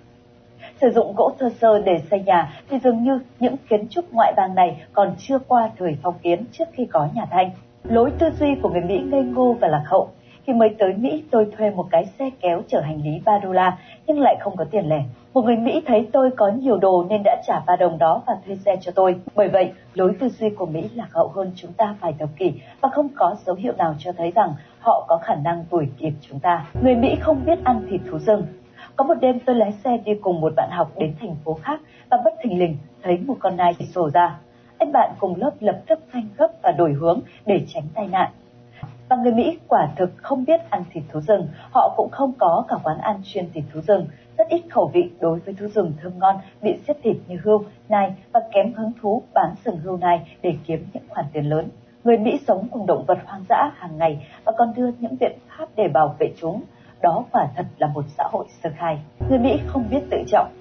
Sử 0.80 0.90
dụng 0.90 1.14
gỗ 1.16 1.32
thô 1.38 1.48
sơ 1.50 1.78
để 1.78 2.02
xây 2.10 2.20
nhà 2.20 2.52
thì 2.70 2.78
dường 2.78 3.02
như 3.02 3.20
những 3.38 3.56
kiến 3.68 3.88
trúc 3.88 4.12
ngoại 4.12 4.32
bang 4.36 4.54
này 4.54 4.82
còn 4.92 5.14
chưa 5.18 5.38
qua 5.38 5.70
thời 5.78 5.96
phong 6.02 6.18
kiến 6.22 6.44
trước 6.52 6.64
khi 6.72 6.84
có 6.84 7.08
nhà 7.14 7.26
Thanh. 7.30 7.50
Lối 7.84 8.10
tư 8.18 8.30
duy 8.40 8.54
của 8.62 8.68
người 8.68 8.80
Mỹ 8.80 8.98
ngây 8.98 9.22
ngô 9.22 9.56
và 9.60 9.68
lạc 9.68 9.82
hậu. 9.86 10.08
Khi 10.46 10.52
mới 10.52 10.74
tới 10.78 10.94
Mỹ, 10.94 11.24
tôi 11.30 11.46
thuê 11.56 11.70
một 11.70 11.86
cái 11.90 12.04
xe 12.18 12.30
kéo 12.40 12.62
chở 12.68 12.80
hành 12.80 13.02
lý 13.04 13.20
3 13.24 13.38
đô 13.38 13.52
la, 13.52 13.78
nhưng 14.06 14.20
lại 14.20 14.36
không 14.40 14.56
có 14.56 14.64
tiền 14.70 14.88
lẻ. 14.88 15.02
Một 15.34 15.44
người 15.44 15.56
Mỹ 15.56 15.82
thấy 15.86 16.08
tôi 16.12 16.30
có 16.36 16.48
nhiều 16.48 16.76
đồ 16.76 17.06
nên 17.08 17.22
đã 17.24 17.42
trả 17.46 17.60
3 17.66 17.76
đồng 17.76 17.98
đó 17.98 18.22
và 18.26 18.36
thuê 18.46 18.56
xe 18.56 18.76
cho 18.80 18.92
tôi. 18.94 19.16
Bởi 19.34 19.48
vậy, 19.48 19.72
lối 19.94 20.14
tư 20.20 20.28
duy 20.28 20.50
của 20.50 20.66
Mỹ 20.66 20.88
lạc 20.94 21.08
hậu 21.12 21.28
hơn 21.28 21.52
chúng 21.56 21.72
ta 21.72 21.94
vài 22.00 22.14
thập 22.18 22.28
kỷ 22.36 22.52
và 22.80 22.88
không 22.88 23.08
có 23.14 23.36
dấu 23.46 23.56
hiệu 23.56 23.72
nào 23.78 23.94
cho 23.98 24.12
thấy 24.12 24.30
rằng 24.30 24.54
họ 24.80 25.04
có 25.08 25.16
khả 25.16 25.34
năng 25.34 25.64
đuổi 25.70 25.88
kịp 25.98 26.12
chúng 26.20 26.40
ta. 26.40 26.66
Người 26.82 26.94
Mỹ 26.94 27.16
không 27.20 27.44
biết 27.46 27.58
ăn 27.64 27.86
thịt 27.90 28.00
thú 28.10 28.18
rừng. 28.18 28.46
Có 28.96 29.04
một 29.04 29.14
đêm 29.20 29.38
tôi 29.46 29.56
lái 29.56 29.72
xe 29.72 29.96
đi 30.04 30.12
cùng 30.14 30.40
một 30.40 30.52
bạn 30.56 30.70
học 30.72 30.90
đến 30.98 31.14
thành 31.20 31.36
phố 31.44 31.54
khác 31.62 31.80
và 32.10 32.18
bất 32.24 32.34
thình 32.42 32.58
lình 32.58 32.76
thấy 33.02 33.18
một 33.18 33.36
con 33.40 33.56
nai 33.56 33.74
sổ 33.94 34.10
ra. 34.10 34.38
Anh 34.78 34.92
bạn 34.92 35.10
cùng 35.18 35.36
lớp 35.36 35.52
lập 35.60 35.80
tức 35.86 35.98
phanh 36.12 36.28
gấp 36.38 36.48
và 36.62 36.72
đổi 36.72 36.92
hướng 36.92 37.20
để 37.46 37.60
tránh 37.68 37.84
tai 37.94 38.06
nạn. 38.06 38.30
Và 39.12 39.18
người 39.18 39.32
Mỹ 39.32 39.58
quả 39.68 39.88
thực 39.96 40.10
không 40.16 40.44
biết 40.44 40.70
ăn 40.70 40.84
thịt 40.92 41.04
thú 41.12 41.20
rừng, 41.20 41.48
họ 41.70 41.94
cũng 41.96 42.10
không 42.10 42.32
có 42.38 42.64
cả 42.68 42.76
quán 42.84 42.98
ăn 42.98 43.20
chuyên 43.24 43.50
thịt 43.52 43.64
thú 43.72 43.80
rừng, 43.80 44.06
rất 44.38 44.48
ít 44.48 44.62
khẩu 44.70 44.90
vị 44.94 45.10
đối 45.20 45.38
với 45.38 45.54
thú 45.54 45.66
rừng 45.74 45.92
thơm 46.02 46.18
ngon 46.18 46.36
bị 46.62 46.76
xếp 46.86 46.94
thịt 47.02 47.16
như 47.28 47.36
hươu, 47.44 47.64
nai 47.88 48.14
và 48.32 48.40
kém 48.52 48.72
hứng 48.72 48.92
thú 49.02 49.22
bán 49.34 49.54
sừng 49.64 49.76
hươu 49.76 49.96
nai 49.96 50.36
để 50.42 50.54
kiếm 50.66 50.86
những 50.92 51.02
khoản 51.08 51.26
tiền 51.32 51.44
lớn. 51.44 51.68
Người 52.04 52.18
Mỹ 52.18 52.40
sống 52.46 52.68
cùng 52.70 52.86
động 52.86 53.04
vật 53.06 53.18
hoang 53.26 53.44
dã 53.48 53.70
hàng 53.76 53.98
ngày 53.98 54.26
và 54.44 54.52
còn 54.58 54.74
đưa 54.76 54.90
những 54.98 55.16
biện 55.20 55.38
pháp 55.48 55.66
để 55.76 55.88
bảo 55.88 56.14
vệ 56.18 56.32
chúng. 56.40 56.62
Đó 57.02 57.24
quả 57.32 57.48
thật 57.56 57.66
là 57.78 57.86
một 57.86 58.04
xã 58.18 58.24
hội 58.32 58.44
sơ 58.62 58.70
khai. 58.76 58.98
Người 59.28 59.38
Mỹ 59.38 59.60
không 59.66 59.84
biết 59.90 60.00
tự 60.10 60.18
trọng. 60.26 60.52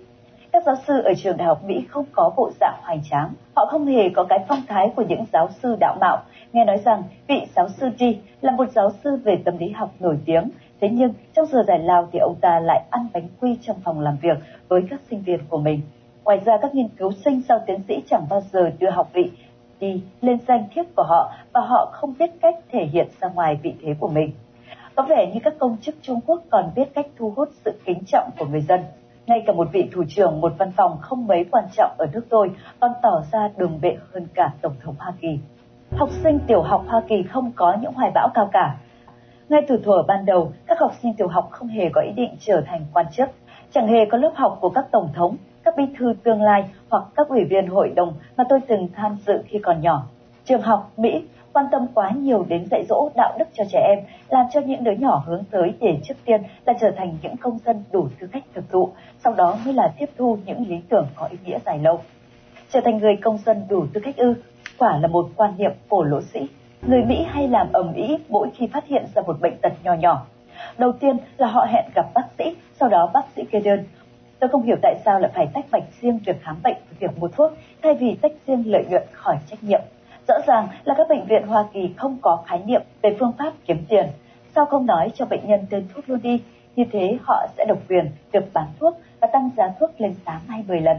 Các 0.52 0.64
giáo 0.66 0.76
sư 0.88 1.02
ở 1.02 1.14
trường 1.18 1.38
đại 1.38 1.48
học 1.48 1.64
Mỹ 1.64 1.86
không 1.90 2.06
có 2.12 2.34
bộ 2.38 2.52
dạng 2.60 2.80
hoành 2.84 3.02
tráng. 3.10 3.34
Họ 3.56 3.66
không 3.66 3.86
hề 3.86 4.10
có 4.10 4.24
cái 4.24 4.40
phong 4.48 4.62
thái 4.68 4.92
của 4.96 5.04
những 5.10 5.26
giáo 5.34 5.50
sư 5.64 5.76
đạo 5.80 5.98
mạo. 6.02 6.18
Nghe 6.54 6.66
nói 6.66 6.78
rằng 6.78 7.04
vị 7.28 7.42
giáo 7.56 7.68
sư 7.70 7.90
Di 8.00 8.18
là 8.42 8.52
một 8.52 8.70
giáo 8.70 8.90
sư 9.04 9.18
về 9.24 9.36
tâm 9.46 9.58
lý 9.58 9.70
học 9.70 9.92
nổi 10.00 10.18
tiếng. 10.26 10.50
Thế 10.82 10.90
nhưng, 10.92 11.14
trong 11.34 11.46
giờ 11.46 11.64
giải 11.68 11.80
lao 11.80 12.08
thì 12.12 12.20
ông 12.20 12.36
ta 12.42 12.60
lại 12.60 12.84
ăn 12.90 13.08
bánh 13.14 13.28
quy 13.40 13.58
trong 13.62 13.80
phòng 13.84 14.00
làm 14.00 14.18
việc 14.22 14.38
với 14.68 14.82
các 14.90 15.02
sinh 15.10 15.22
viên 15.22 15.40
của 15.50 15.58
mình. 15.58 15.82
Ngoài 16.24 16.40
ra, 16.46 16.58
các 16.62 16.76
nghiên 16.76 16.88
cứu 16.88 17.12
sinh 17.26 17.42
sau 17.48 17.60
tiến 17.68 17.80
sĩ 17.88 18.04
chẳng 18.08 18.26
bao 18.30 18.42
giờ 18.42 18.72
đưa 18.80 18.90
học 18.90 19.10
vị 19.14 19.32
đi 19.80 20.04
lên 20.22 20.38
danh 20.48 20.66
thiếp 20.74 20.86
của 20.96 21.04
họ 21.04 21.34
và 21.54 21.62
họ 21.62 21.90
không 21.92 22.14
biết 22.20 22.30
cách 22.42 22.56
thể 22.72 22.86
hiện 22.86 23.08
ra 23.22 23.30
ngoài 23.30 23.60
vị 23.64 23.74
thế 23.82 23.96
của 24.00 24.08
mình. 24.08 24.32
Có 24.96 25.04
vẻ 25.10 25.32
như 25.34 25.40
các 25.44 25.54
công 25.60 25.78
chức 25.82 25.96
Trung 26.02 26.20
Quốc 26.26 26.42
còn 26.50 26.72
biết 26.76 26.94
cách 26.94 27.08
thu 27.18 27.34
hút 27.36 27.50
sự 27.66 27.80
kính 27.86 28.04
trọng 28.08 28.30
của 28.40 28.46
người 28.46 28.62
dân. 28.62 28.80
Ngay 29.28 29.44
cả 29.48 29.54
một 29.54 29.68
vị 29.72 29.90
thủ 29.92 30.04
trưởng 30.10 30.42
một 30.42 30.54
văn 30.58 30.72
phòng 30.78 30.98
không 31.02 31.28
mấy 31.28 31.46
quan 31.52 31.64
trọng 31.78 31.92
ở 31.98 32.06
nước 32.14 32.26
tôi 32.30 32.52
còn 32.80 32.92
tỏ 33.02 33.24
ra 33.32 33.50
đường 33.58 33.80
bệ 33.82 33.96
hơn 34.14 34.28
cả 34.34 34.54
Tổng 34.62 34.76
thống 34.84 34.96
Hoa 35.00 35.14
Kỳ. 35.22 35.40
Học 35.98 36.10
sinh 36.24 36.40
tiểu 36.48 36.62
học 36.62 36.84
Hoa 36.88 37.02
Kỳ 37.08 37.24
không 37.24 37.52
có 37.56 37.78
những 37.82 37.94
hoài 37.94 38.12
bão 38.16 38.30
cao 38.34 38.50
cả. 38.52 38.78
Ngay 39.50 39.62
từ 39.68 39.82
thuở 39.86 40.04
ban 40.08 40.26
đầu, 40.26 40.52
các 40.68 40.80
học 40.80 40.92
sinh 41.02 41.14
tiểu 41.14 41.28
học 41.28 41.48
không 41.52 41.68
hề 41.68 41.90
có 41.94 42.02
ý 42.02 42.12
định 42.16 42.36
trở 42.40 42.62
thành 42.66 42.86
quan 42.94 43.06
chức, 43.12 43.30
chẳng 43.72 43.88
hề 43.88 44.06
có 44.06 44.18
lớp 44.18 44.32
học 44.36 44.58
của 44.62 44.70
các 44.70 44.86
tổng 44.92 45.10
thống, 45.14 45.38
các 45.64 45.74
bí 45.78 45.84
thư 45.98 46.14
tương 46.24 46.42
lai 46.42 46.64
hoặc 46.90 47.04
các 47.16 47.28
ủy 47.28 47.44
viên 47.44 47.68
hội 47.68 47.90
đồng 47.96 48.14
mà 48.38 48.44
tôi 48.50 48.60
từng 48.68 48.88
tham 48.96 49.18
dự 49.28 49.34
khi 49.48 49.60
còn 49.60 49.82
nhỏ. 49.82 50.04
Trường 50.46 50.62
học 50.62 50.92
Mỹ 50.98 51.24
quan 51.54 51.66
tâm 51.72 51.88
quá 51.94 52.12
nhiều 52.18 52.46
đến 52.48 52.66
dạy 52.72 52.86
dỗ 52.90 53.10
đạo 53.16 53.36
đức 53.40 53.46
cho 53.54 53.64
trẻ 53.72 53.80
em, 53.88 54.00
làm 54.30 54.46
cho 54.54 54.62
những 54.62 54.84
đứa 54.84 54.92
nhỏ 54.92 55.24
hướng 55.26 55.44
tới 55.52 55.74
để 55.80 56.00
trước 56.04 56.16
tiên 56.26 56.42
là 56.66 56.74
trở 56.82 56.92
thành 56.98 57.18
những 57.22 57.38
công 57.38 57.58
dân 57.66 57.84
đủ 57.92 58.08
tư 58.20 58.28
cách 58.32 58.44
thực 58.54 58.70
thụ, 58.72 58.90
sau 59.24 59.34
đó 59.34 59.58
mới 59.66 59.74
là 59.74 59.94
tiếp 59.98 60.10
thu 60.18 60.38
những 60.46 60.68
lý 60.68 60.82
tưởng 60.90 61.08
có 61.16 61.26
ý 61.26 61.38
nghĩa 61.46 61.58
dài 61.66 61.80
lâu. 61.80 62.00
Trở 62.74 62.82
thành 62.82 62.98
người 62.98 63.16
công 63.16 63.38
dân 63.38 63.66
đủ 63.70 63.86
tư 63.94 64.02
cách 64.04 64.18
ư, 64.18 64.34
quả 64.78 64.98
là 64.98 65.08
một 65.08 65.30
quan 65.36 65.54
niệm 65.58 65.72
cổ 65.90 66.04
lỗ 66.04 66.22
sĩ. 66.22 66.48
Người 66.82 67.04
Mỹ 67.04 67.26
hay 67.30 67.48
làm 67.48 67.68
ầm 67.74 67.94
ĩ 67.94 68.18
mỗi 68.30 68.48
khi 68.56 68.68
phát 68.68 68.88
hiện 68.88 69.06
ra 69.16 69.22
một 69.22 69.42
bệnh 69.42 69.58
tật 69.62 69.74
nhỏ 69.84 69.94
nhỏ. 69.94 70.26
Đầu 70.78 70.92
tiên 70.92 71.18
là 71.38 71.48
họ 71.48 71.66
hẹn 71.70 71.86
gặp 71.96 72.06
bác 72.14 72.24
sĩ, 72.38 72.56
sau 72.80 72.90
đó 72.90 73.10
bác 73.14 73.26
sĩ 73.36 73.44
kê 73.52 73.60
đơn. 73.60 73.84
Tôi 74.40 74.50
không 74.50 74.64
hiểu 74.64 74.76
tại 74.82 74.96
sao 75.06 75.20
lại 75.20 75.32
phải 75.36 75.48
tách 75.54 75.66
bạch 75.72 75.84
riêng 76.02 76.20
việc 76.26 76.42
khám 76.42 76.56
bệnh 76.64 76.76
và 76.90 76.96
việc 77.00 77.20
mua 77.20 77.28
thuốc, 77.28 77.52
thay 77.84 77.94
vì 77.94 78.16
tách 78.16 78.32
riêng 78.48 78.64
lợi 78.66 78.86
nhuận 78.90 79.04
khỏi 79.12 79.38
trách 79.50 79.64
nhiệm. 79.64 79.82
Rõ 80.28 80.36
ràng 80.48 80.68
là 80.84 80.94
các 80.98 81.08
bệnh 81.10 81.26
viện 81.26 81.48
Hoa 81.48 81.66
Kỳ 81.74 81.94
không 81.98 82.18
có 82.22 82.44
khái 82.46 82.60
niệm 82.66 82.82
về 83.02 83.16
phương 83.20 83.32
pháp 83.38 83.54
kiếm 83.66 83.86
tiền. 83.90 84.06
Sao 84.56 84.66
không 84.66 84.86
nói 84.86 85.12
cho 85.16 85.26
bệnh 85.26 85.48
nhân 85.48 85.66
tên 85.70 85.88
thuốc 85.96 86.10
luôn 86.10 86.20
đi? 86.24 86.42
Như 86.76 86.84
thế 86.92 87.18
họ 87.22 87.48
sẽ 87.58 87.66
độc 87.66 87.78
quyền 87.90 88.12
được 88.34 88.54
bán 88.54 88.68
thuốc 88.80 88.98
và 89.20 89.28
tăng 89.28 89.50
giá 89.58 89.74
thuốc 89.80 90.02
lên 90.02 90.16
8 90.26 90.42
hay 90.48 90.64
10 90.68 90.82
lần. 90.82 90.98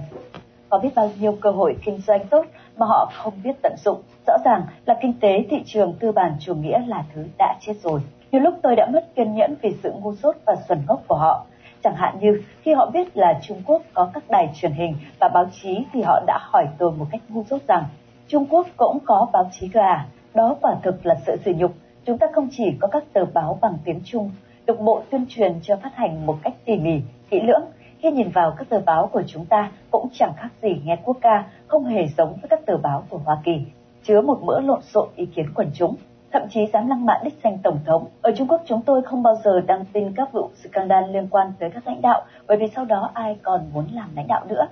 Có 0.72 0.78
biết 0.78 0.90
bao 0.94 1.10
nhiêu 1.20 1.36
cơ 1.40 1.50
hội 1.50 1.76
kinh 1.84 1.98
doanh 1.98 2.26
tốt 2.26 2.46
mà 2.76 2.86
họ 2.86 3.10
không 3.14 3.34
biết 3.44 3.52
tận 3.62 3.72
dụng. 3.76 4.02
Rõ 4.26 4.36
ràng 4.44 4.62
là 4.86 4.96
kinh 5.02 5.14
tế 5.20 5.44
thị 5.50 5.62
trường 5.66 5.94
tư 6.00 6.12
bản 6.12 6.36
chủ 6.40 6.54
nghĩa 6.54 6.78
là 6.86 7.04
thứ 7.14 7.24
đã 7.38 7.54
chết 7.60 7.72
rồi. 7.82 8.00
Nhiều 8.30 8.42
lúc 8.42 8.54
tôi 8.62 8.76
đã 8.76 8.86
mất 8.92 9.14
kiên 9.16 9.34
nhẫn 9.34 9.54
vì 9.62 9.70
sự 9.82 9.92
ngu 9.92 10.14
dốt 10.14 10.36
và 10.46 10.56
xuẩn 10.68 10.78
ngốc 10.88 11.02
của 11.08 11.14
họ. 11.14 11.46
Chẳng 11.84 11.94
hạn 11.94 12.18
như 12.20 12.42
khi 12.62 12.72
họ 12.72 12.90
biết 12.90 13.16
là 13.16 13.40
Trung 13.42 13.62
Quốc 13.66 13.82
có 13.94 14.10
các 14.14 14.30
đài 14.30 14.50
truyền 14.54 14.72
hình 14.72 14.94
và 15.20 15.28
báo 15.28 15.44
chí 15.62 15.84
thì 15.92 16.02
họ 16.02 16.20
đã 16.26 16.38
hỏi 16.42 16.66
tôi 16.78 16.92
một 16.92 17.06
cách 17.12 17.22
ngu 17.28 17.44
dốt 17.44 17.60
rằng 17.68 17.84
Trung 18.28 18.46
Quốc 18.50 18.66
cũng 18.76 18.98
có 19.04 19.26
báo 19.32 19.50
chí 19.52 19.68
gà, 19.68 20.06
đó 20.34 20.56
quả 20.60 20.74
thực 20.82 21.06
là 21.06 21.14
sự 21.26 21.36
sỉ 21.44 21.54
nhục. 21.54 21.72
Chúng 22.06 22.18
ta 22.18 22.26
không 22.34 22.48
chỉ 22.50 22.72
có 22.80 22.88
các 22.88 23.04
tờ 23.12 23.24
báo 23.24 23.58
bằng 23.60 23.74
tiếng 23.84 24.00
Trung, 24.04 24.30
được 24.66 24.80
bộ 24.80 25.02
tuyên 25.10 25.26
truyền 25.28 25.54
cho 25.62 25.76
phát 25.76 25.94
hành 25.94 26.26
một 26.26 26.38
cách 26.42 26.54
tỉ 26.64 26.76
mỉ, 26.76 27.00
kỹ 27.30 27.40
lưỡng. 27.40 27.62
Khi 28.02 28.10
nhìn 28.10 28.30
vào 28.30 28.54
các 28.58 28.68
tờ 28.68 28.80
báo 28.86 29.06
của 29.12 29.22
chúng 29.26 29.46
ta 29.46 29.70
cũng 29.90 30.08
chẳng 30.12 30.32
khác 30.36 30.48
gì 30.62 30.80
nghe 30.84 30.98
quốc 31.04 31.16
ca, 31.20 31.44
không 31.66 31.84
hề 31.84 32.06
giống 32.16 32.32
với 32.32 32.48
các 32.50 32.66
tờ 32.66 32.76
báo 32.76 33.04
của 33.08 33.18
Hoa 33.18 33.38
Kỳ, 33.44 33.60
chứa 34.02 34.20
một 34.20 34.42
mỡ 34.42 34.60
lộn 34.60 34.82
xộn 34.82 35.08
ý 35.16 35.26
kiến 35.26 35.46
quần 35.54 35.70
chúng 35.74 35.94
thậm 36.32 36.42
chí 36.50 36.66
dám 36.72 36.88
lăng 36.88 37.06
mạ 37.06 37.20
đích 37.24 37.34
danh 37.44 37.58
tổng 37.62 37.78
thống. 37.86 38.06
Ở 38.22 38.32
Trung 38.36 38.48
Quốc 38.48 38.62
chúng 38.66 38.82
tôi 38.82 39.02
không 39.02 39.22
bao 39.22 39.34
giờ 39.44 39.60
đăng 39.60 39.84
tin 39.92 40.12
các 40.16 40.32
vụ 40.32 40.50
scandal 40.54 41.10
liên 41.10 41.28
quan 41.30 41.52
tới 41.58 41.70
các 41.70 41.86
lãnh 41.86 42.02
đạo, 42.02 42.24
bởi 42.46 42.56
vì 42.56 42.66
sau 42.76 42.84
đó 42.84 43.10
ai 43.14 43.36
còn 43.42 43.60
muốn 43.72 43.86
làm 43.92 44.08
lãnh 44.16 44.26
đạo 44.26 44.44
nữa 44.48 44.66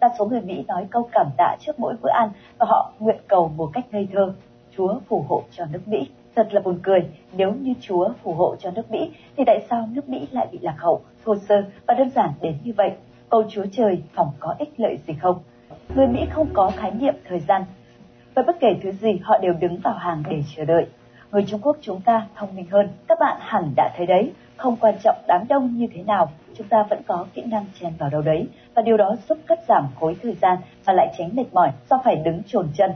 đa 0.00 0.10
số 0.18 0.24
người 0.24 0.40
Mỹ 0.40 0.64
nói 0.68 0.86
câu 0.90 1.08
cảm 1.12 1.26
tạ 1.36 1.56
trước 1.60 1.78
mỗi 1.78 1.94
bữa 2.02 2.10
ăn 2.10 2.30
và 2.58 2.66
họ 2.68 2.92
nguyện 2.98 3.20
cầu 3.28 3.52
một 3.56 3.70
cách 3.72 3.84
ngây 3.92 4.08
thơ. 4.12 4.32
Chúa 4.76 4.98
phù 5.08 5.24
hộ 5.28 5.42
cho 5.50 5.64
nước 5.72 5.88
Mỹ. 5.88 6.08
Thật 6.38 6.54
là 6.54 6.60
buồn 6.60 6.78
cười, 6.82 7.00
nếu 7.32 7.52
như 7.52 7.74
Chúa 7.80 8.08
phù 8.22 8.32
hộ 8.32 8.56
cho 8.58 8.70
nước 8.70 8.90
Mỹ 8.90 9.10
thì 9.36 9.44
tại 9.46 9.66
sao 9.70 9.88
nước 9.92 10.08
Mỹ 10.08 10.28
lại 10.30 10.48
bị 10.52 10.58
lạc 10.62 10.74
hậu, 10.78 11.00
thô 11.24 11.36
sơ 11.36 11.62
và 11.86 11.94
đơn 11.94 12.10
giản 12.10 12.30
đến 12.40 12.54
như 12.64 12.72
vậy? 12.76 12.92
câu 13.30 13.42
Chúa 13.50 13.64
Trời 13.72 14.02
phòng 14.14 14.30
có 14.38 14.54
ích 14.58 14.68
lợi 14.76 14.98
gì 15.06 15.14
không? 15.20 15.38
Người 15.94 16.06
Mỹ 16.06 16.20
không 16.30 16.48
có 16.52 16.70
khái 16.76 16.90
niệm 16.90 17.14
thời 17.28 17.40
gian. 17.40 17.62
Và 18.34 18.42
bất 18.46 18.56
kể 18.60 18.68
thứ 18.82 18.92
gì 18.92 19.18
họ 19.22 19.38
đều 19.38 19.52
đứng 19.52 19.76
vào 19.84 19.94
hàng 19.94 20.22
để 20.30 20.42
chờ 20.56 20.64
đợi. 20.64 20.86
Người 21.32 21.44
Trung 21.48 21.60
Quốc 21.62 21.76
chúng 21.80 22.00
ta 22.00 22.26
thông 22.34 22.56
minh 22.56 22.66
hơn, 22.70 22.88
các 23.08 23.18
bạn 23.20 23.36
hẳn 23.40 23.72
đã 23.76 23.90
thấy 23.96 24.06
đấy, 24.06 24.32
không 24.56 24.76
quan 24.80 24.94
trọng 25.04 25.16
đám 25.26 25.40
đông 25.48 25.76
như 25.76 25.86
thế 25.94 26.02
nào, 26.02 26.30
chúng 26.54 26.68
ta 26.68 26.82
vẫn 26.90 27.02
có 27.06 27.26
kỹ 27.34 27.42
năng 27.42 27.64
chen 27.80 27.92
vào 27.98 28.10
đâu 28.10 28.22
đấy, 28.22 28.48
và 28.74 28.82
điều 28.82 28.96
đó 28.96 29.16
giúp 29.28 29.38
cắt 29.46 29.58
giảm 29.68 29.86
khối 30.00 30.16
thời 30.22 30.34
gian 30.34 30.58
và 30.84 30.92
lại 30.92 31.14
tránh 31.18 31.30
mệt 31.32 31.46
mỏi 31.52 31.70
do 31.90 32.00
phải 32.04 32.16
đứng 32.16 32.42
trồn 32.46 32.68
chân. 32.74 32.90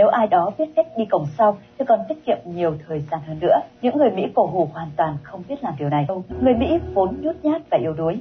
Nếu 0.00 0.08
ai 0.08 0.26
đó 0.26 0.50
biết 0.58 0.64
cách 0.76 0.86
đi 0.96 1.04
cổng 1.04 1.26
sau 1.38 1.56
thì 1.78 1.84
còn 1.88 2.00
tiết 2.08 2.24
kiệm 2.26 2.38
nhiều 2.44 2.74
thời 2.88 3.00
gian 3.00 3.20
hơn 3.26 3.38
nữa. 3.40 3.60
Những 3.82 3.96
người 3.96 4.10
Mỹ 4.10 4.22
cổ 4.34 4.46
hủ 4.46 4.68
hoàn 4.72 4.90
toàn 4.96 5.16
không 5.22 5.42
biết 5.48 5.64
làm 5.64 5.74
điều 5.78 5.88
này. 5.88 6.06
Người 6.40 6.54
Mỹ 6.54 6.78
vốn 6.94 7.16
nhút 7.20 7.36
nhát 7.42 7.62
và 7.70 7.78
yếu 7.78 7.92
đuối. 7.92 8.20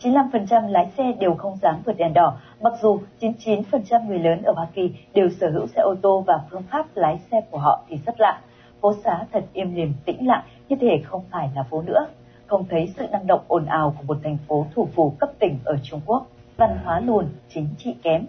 95% 0.00 0.68
lái 0.68 0.90
xe 0.96 1.12
đều 1.18 1.34
không 1.34 1.56
dám 1.56 1.82
vượt 1.84 1.92
đèn 1.92 2.14
đỏ, 2.14 2.36
mặc 2.60 2.72
dù 2.82 3.00
99% 3.20 4.06
người 4.06 4.18
lớn 4.18 4.42
ở 4.42 4.52
Hoa 4.52 4.66
Kỳ 4.74 4.90
đều 5.14 5.28
sở 5.30 5.50
hữu 5.50 5.66
xe 5.66 5.82
ô 5.82 5.94
tô 6.02 6.24
và 6.26 6.40
phương 6.50 6.62
pháp 6.62 6.86
lái 6.94 7.18
xe 7.30 7.40
của 7.50 7.58
họ 7.58 7.84
thì 7.88 7.98
rất 8.06 8.20
lạ. 8.20 8.40
Phố 8.80 8.92
xá 9.04 9.24
thật 9.32 9.44
im 9.52 9.74
lìm 9.74 9.92
tĩnh 10.04 10.26
lặng, 10.26 10.42
như 10.68 10.76
thể 10.80 11.02
không 11.04 11.22
phải 11.30 11.50
là 11.54 11.62
phố 11.62 11.82
nữa. 11.82 12.06
Không 12.46 12.64
thấy 12.70 12.92
sự 12.96 13.06
năng 13.12 13.26
động 13.26 13.40
ồn 13.48 13.66
ào 13.66 13.94
của 13.98 14.04
một 14.06 14.18
thành 14.24 14.38
phố 14.48 14.66
thủ 14.74 14.88
phủ 14.94 15.12
cấp 15.20 15.30
tỉnh 15.38 15.58
ở 15.64 15.76
Trung 15.82 16.00
Quốc. 16.06 16.26
Văn 16.56 16.78
hóa 16.84 17.00
lùn, 17.00 17.26
chính 17.48 17.68
trị 17.78 17.94
kém. 18.02 18.26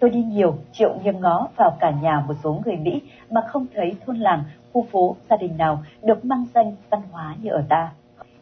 Tôi 0.00 0.10
đi 0.10 0.22
nhiều, 0.22 0.54
triệu 0.72 0.94
nghiêng 1.02 1.20
ngó 1.20 1.48
vào 1.56 1.76
cả 1.80 1.90
nhà 1.90 2.24
một 2.28 2.34
số 2.44 2.60
người 2.64 2.76
Mỹ 2.76 3.02
mà 3.30 3.40
không 3.48 3.66
thấy 3.74 3.96
thôn 4.06 4.16
làng, 4.16 4.44
khu 4.72 4.86
phố, 4.92 5.16
gia 5.30 5.36
đình 5.36 5.56
nào 5.56 5.82
được 6.02 6.24
mang 6.24 6.44
danh 6.54 6.76
văn 6.90 7.00
hóa 7.12 7.34
như 7.42 7.50
ở 7.50 7.62
ta. 7.68 7.92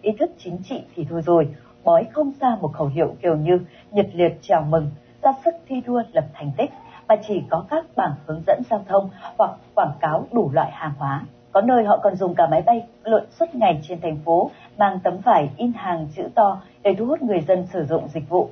Ý 0.02 0.12
thức 0.18 0.30
chính 0.38 0.58
trị 0.64 0.82
thì 0.96 1.06
thôi 1.10 1.22
rồi, 1.26 1.48
bói 1.84 2.04
không 2.12 2.32
ra 2.40 2.56
một 2.60 2.72
khẩu 2.72 2.86
hiệu 2.86 3.14
kiểu 3.22 3.36
như 3.36 3.60
nhiệt 3.92 4.06
liệt 4.14 4.38
chào 4.42 4.62
mừng, 4.68 4.90
ra 5.22 5.32
sức 5.44 5.54
thi 5.68 5.82
đua 5.86 6.02
lập 6.12 6.24
thành 6.34 6.50
tích, 6.56 6.70
mà 7.08 7.16
chỉ 7.28 7.42
có 7.50 7.64
các 7.70 7.84
bảng 7.96 8.14
hướng 8.26 8.42
dẫn 8.46 8.62
giao 8.70 8.84
thông 8.88 9.10
hoặc 9.36 9.50
quảng 9.74 9.92
cáo 10.00 10.26
đủ 10.32 10.50
loại 10.52 10.70
hàng 10.72 10.92
hóa. 10.98 11.22
Có 11.52 11.60
nơi 11.60 11.84
họ 11.84 11.98
còn 12.02 12.16
dùng 12.16 12.34
cả 12.34 12.46
máy 12.50 12.62
bay 12.66 12.86
lượn 13.04 13.24
suốt 13.30 13.54
ngày 13.54 13.80
trên 13.88 14.00
thành 14.00 14.18
phố, 14.24 14.50
mang 14.78 14.98
tấm 15.04 15.18
vải 15.24 15.50
in 15.56 15.72
hàng 15.72 16.08
chữ 16.16 16.22
to 16.34 16.60
để 16.82 16.94
thu 16.98 17.06
hút 17.06 17.22
người 17.22 17.40
dân 17.40 17.66
sử 17.66 17.84
dụng 17.84 18.08
dịch 18.08 18.28
vụ. 18.28 18.50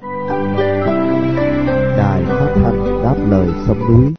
Đài 1.96 2.22
phát 2.24 2.52
thanh 2.54 3.02
đáp 3.04 3.14
lời 3.30 3.48
sông 3.66 3.78
núi. 3.78 4.14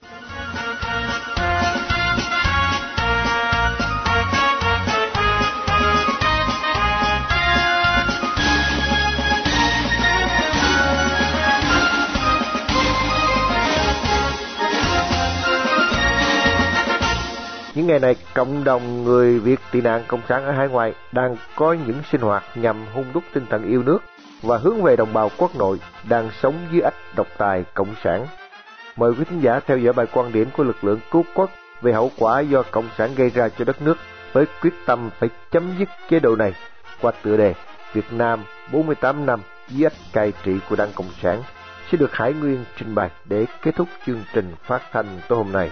Những 17.75 17.87
ngày 17.87 17.99
này, 17.99 18.15
cộng 18.33 18.63
đồng 18.63 19.03
người 19.03 19.39
Việt 19.39 19.59
tị 19.71 19.81
nạn 19.81 20.03
Cộng 20.07 20.21
sản 20.29 20.45
ở 20.45 20.51
hải 20.51 20.67
ngoại 20.67 20.93
đang 21.11 21.35
có 21.55 21.75
những 21.87 22.01
sinh 22.11 22.21
hoạt 22.21 22.43
nhằm 22.55 22.85
hung 22.93 23.05
đúc 23.13 23.23
tinh 23.33 23.45
thần 23.49 23.69
yêu 23.69 23.83
nước 23.83 23.99
và 24.43 24.57
hướng 24.57 24.83
về 24.83 24.95
đồng 24.95 25.13
bào 25.13 25.29
quốc 25.37 25.55
nội 25.55 25.79
đang 26.09 26.29
sống 26.41 26.55
dưới 26.71 26.81
ách 26.81 26.93
độc 27.15 27.27
tài 27.37 27.63
Cộng 27.73 27.95
sản. 28.03 28.27
Mời 28.95 29.11
quý 29.11 29.23
thính 29.29 29.39
giả 29.39 29.59
theo 29.59 29.77
dõi 29.77 29.93
bài 29.93 30.05
quan 30.13 30.31
điểm 30.31 30.47
của 30.57 30.63
lực 30.63 30.83
lượng 30.83 30.99
cứu 31.11 31.23
quốc 31.33 31.49
về 31.81 31.93
hậu 31.93 32.11
quả 32.17 32.39
do 32.39 32.63
Cộng 32.71 32.89
sản 32.97 33.15
gây 33.15 33.29
ra 33.29 33.49
cho 33.49 33.65
đất 33.65 33.81
nước 33.81 33.97
với 34.33 34.45
quyết 34.61 34.73
tâm 34.85 35.09
phải 35.19 35.29
chấm 35.51 35.75
dứt 35.79 35.89
chế 36.09 36.19
độ 36.19 36.35
này 36.35 36.53
qua 37.01 37.11
tựa 37.23 37.37
đề 37.37 37.53
Việt 37.93 38.13
Nam 38.13 38.43
48 38.71 39.25
năm 39.25 39.41
dưới 39.67 39.83
ách 39.83 40.13
cai 40.13 40.33
trị 40.43 40.59
của 40.69 40.75
Đảng 40.75 40.91
Cộng 40.95 41.09
sản 41.21 41.43
sẽ 41.91 41.97
được 41.97 42.13
Hải 42.13 42.33
Nguyên 42.33 42.65
trình 42.77 42.95
bày 42.95 43.09
để 43.25 43.45
kết 43.61 43.75
thúc 43.75 43.87
chương 44.05 44.23
trình 44.33 44.55
phát 44.63 44.81
thanh 44.91 45.19
tối 45.27 45.37
hôm 45.37 45.51
nay. 45.51 45.71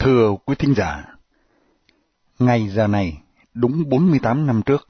Thưa 0.00 0.34
quý 0.44 0.54
thính 0.58 0.74
giả, 0.74 1.04
ngày 2.38 2.68
giờ 2.68 2.86
này, 2.86 3.22
đúng 3.54 3.88
48 3.88 4.46
năm 4.46 4.62
trước, 4.66 4.88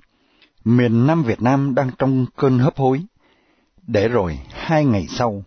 miền 0.64 1.06
Nam 1.06 1.22
Việt 1.22 1.42
Nam 1.42 1.74
đang 1.74 1.90
trong 1.98 2.26
cơn 2.36 2.58
hấp 2.58 2.76
hối. 2.76 3.02
Để 3.86 4.08
rồi, 4.08 4.40
hai 4.50 4.84
ngày 4.84 5.06
sau, 5.08 5.44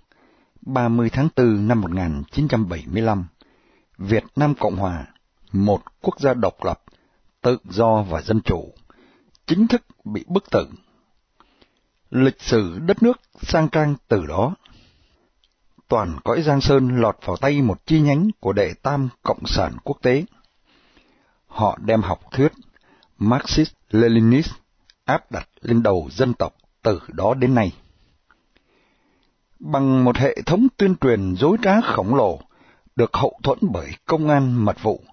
30 0.61 1.09
tháng 1.09 1.27
4 1.35 1.67
năm 1.67 1.81
1975, 1.81 3.25
Việt 3.97 4.23
Nam 4.35 4.53
Cộng 4.55 4.75
Hòa, 4.75 5.05
một 5.51 5.81
quốc 6.01 6.19
gia 6.19 6.33
độc 6.33 6.63
lập, 6.63 6.81
tự 7.41 7.57
do 7.69 8.01
và 8.01 8.21
dân 8.21 8.41
chủ, 8.41 8.73
chính 9.47 9.67
thức 9.67 9.81
bị 10.03 10.25
bức 10.27 10.49
tử. 10.51 10.67
Lịch 12.09 12.41
sử 12.41 12.79
đất 12.79 13.03
nước 13.03 13.21
sang 13.41 13.69
trang 13.69 13.95
từ 14.07 14.25
đó 14.25 14.55
toàn 15.87 16.19
cõi 16.23 16.41
Giang 16.41 16.61
Sơn 16.61 17.01
lọt 17.01 17.17
vào 17.25 17.37
tay 17.37 17.61
một 17.61 17.85
chi 17.85 18.01
nhánh 18.01 18.29
của 18.39 18.53
đệ 18.53 18.73
tam 18.81 19.09
Cộng 19.23 19.45
sản 19.45 19.73
quốc 19.83 19.97
tế. 20.01 20.23
Họ 21.47 21.77
đem 21.81 22.01
học 22.01 22.19
thuyết 22.31 22.51
Marxist-Leninist 23.19 24.49
áp 25.05 25.31
đặt 25.31 25.47
lên 25.61 25.83
đầu 25.83 26.09
dân 26.11 26.33
tộc 26.33 26.53
từ 26.81 26.99
đó 27.07 27.33
đến 27.33 27.55
nay. 27.55 27.71
Bằng 29.59 30.03
một 30.03 30.17
hệ 30.17 30.37
thống 30.45 30.67
tuyên 30.77 30.95
truyền 30.95 31.35
dối 31.35 31.57
trá 31.63 31.81
khổng 31.81 32.15
lồ, 32.15 32.39
được 32.95 33.13
hậu 33.13 33.39
thuẫn 33.43 33.57
bởi 33.61 33.91
công 34.05 34.29
an 34.29 34.65
mật 34.65 34.83
vụ, 34.83 35.03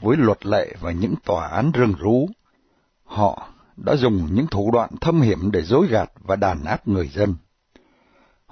với 0.00 0.16
luật 0.16 0.46
lệ 0.46 0.74
và 0.80 0.92
những 0.92 1.14
tòa 1.24 1.48
án 1.48 1.72
rừng 1.72 1.94
rú, 1.98 2.28
họ 3.04 3.48
đã 3.76 3.96
dùng 3.96 4.28
những 4.32 4.46
thủ 4.46 4.70
đoạn 4.72 4.90
thâm 5.00 5.20
hiểm 5.20 5.50
để 5.52 5.62
dối 5.62 5.86
gạt 5.86 6.12
và 6.20 6.36
đàn 6.36 6.64
áp 6.64 6.88
người 6.88 7.08
dân. 7.08 7.34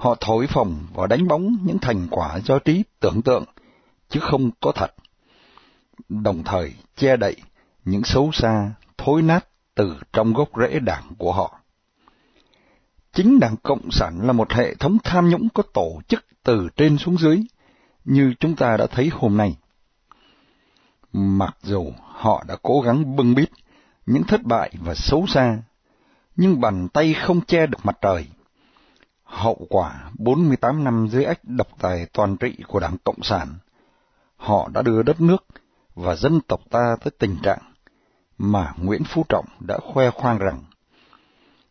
Họ 0.03 0.17
thổi 0.21 0.47
phồng 0.47 0.87
và 0.95 1.07
đánh 1.07 1.29
bóng 1.29 1.57
những 1.65 1.79
thành 1.79 2.07
quả 2.11 2.39
do 2.45 2.59
trí 2.59 2.83
tưởng 3.01 3.23
tượng, 3.23 3.45
chứ 4.09 4.21
không 4.21 4.51
có 4.61 4.73
thật. 4.73 4.95
Đồng 6.09 6.43
thời 6.45 6.75
che 6.97 7.17
đậy 7.17 7.37
những 7.85 8.05
xấu 8.05 8.33
xa, 8.33 8.73
thối 8.99 9.23
nát 9.23 9.47
từ 9.75 9.97
trong 10.13 10.33
gốc 10.33 10.49
rễ 10.57 10.79
đảng 10.79 11.15
của 11.19 11.33
họ. 11.33 11.61
Chính 13.13 13.41
Đảng 13.41 13.57
Cộng 13.63 13.91
sản 13.91 14.27
là 14.27 14.33
một 14.33 14.53
hệ 14.53 14.75
thống 14.75 14.99
tham 15.05 15.29
nhũng 15.29 15.49
có 15.49 15.63
tổ 15.75 16.01
chức 16.09 16.25
từ 16.43 16.69
trên 16.77 16.99
xuống 16.99 17.19
dưới, 17.19 17.43
như 18.05 18.35
chúng 18.41 18.57
ta 18.57 18.77
đã 18.77 18.87
thấy 18.87 19.11
hôm 19.13 19.37
nay. 19.37 19.57
Mặc 21.13 21.57
dù 21.63 21.93
họ 22.03 22.45
đã 22.49 22.57
cố 22.63 22.81
gắng 22.81 23.17
bưng 23.17 23.35
bít 23.35 23.51
những 24.07 24.25
thất 24.25 24.43
bại 24.43 24.73
và 24.81 24.95
xấu 24.95 25.27
xa, 25.27 25.59
nhưng 26.37 26.61
bàn 26.61 26.89
tay 26.89 27.15
không 27.15 27.41
che 27.41 27.67
được 27.67 27.79
mặt 27.87 27.99
trời. 28.01 28.27
Hậu 29.33 29.67
quả 29.71 30.11
48 30.19 30.85
năm 30.85 31.09
dưới 31.11 31.25
ách 31.25 31.45
độc 31.45 31.69
tài 31.79 32.07
toàn 32.13 32.37
trị 32.37 32.57
của 32.69 32.81
Đảng 32.81 32.97
Cộng 33.05 33.23
sản, 33.23 33.49
họ 34.37 34.69
đã 34.75 34.83
đưa 34.83 35.03
đất 35.03 35.21
nước 35.21 35.47
và 35.95 36.17
dân 36.17 36.41
tộc 36.41 36.61
ta 36.71 36.97
tới 37.05 37.11
tình 37.19 37.37
trạng 37.43 37.59
mà 38.39 38.75
Nguyễn 38.79 39.05
Phú 39.05 39.25
Trọng 39.29 39.45
đã 39.61 39.79
khoe 39.93 40.11
khoang 40.11 40.39
rằng 40.39 40.65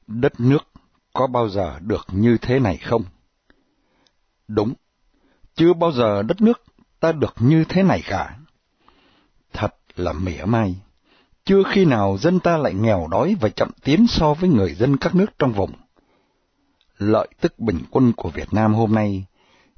đất 0.07 0.39
nước 0.39 0.67
có 1.13 1.27
bao 1.27 1.49
giờ 1.49 1.79
được 1.79 2.07
như 2.11 2.37
thế 2.41 2.59
này 2.59 2.77
không? 2.77 3.03
Đúng, 4.47 4.73
chưa 5.55 5.73
bao 5.73 5.91
giờ 5.91 6.23
đất 6.23 6.41
nước 6.41 6.63
ta 6.99 7.11
được 7.11 7.33
như 7.39 7.65
thế 7.69 7.83
này 7.83 8.03
cả. 8.05 8.37
Thật 9.53 9.75
là 9.95 10.13
mỉa 10.13 10.45
mai, 10.45 10.75
chưa 11.45 11.63
khi 11.71 11.85
nào 11.85 12.17
dân 12.17 12.39
ta 12.39 12.57
lại 12.57 12.73
nghèo 12.73 13.07
đói 13.11 13.35
và 13.41 13.49
chậm 13.49 13.71
tiến 13.83 14.05
so 14.07 14.33
với 14.33 14.49
người 14.49 14.73
dân 14.73 14.97
các 14.97 15.15
nước 15.15 15.39
trong 15.39 15.51
vùng 15.51 15.71
lợi 17.01 17.27
tức 17.41 17.59
bình 17.59 17.79
quân 17.91 18.13
của 18.13 18.29
Việt 18.29 18.53
Nam 18.53 18.73
hôm 18.73 18.93
nay 18.95 19.25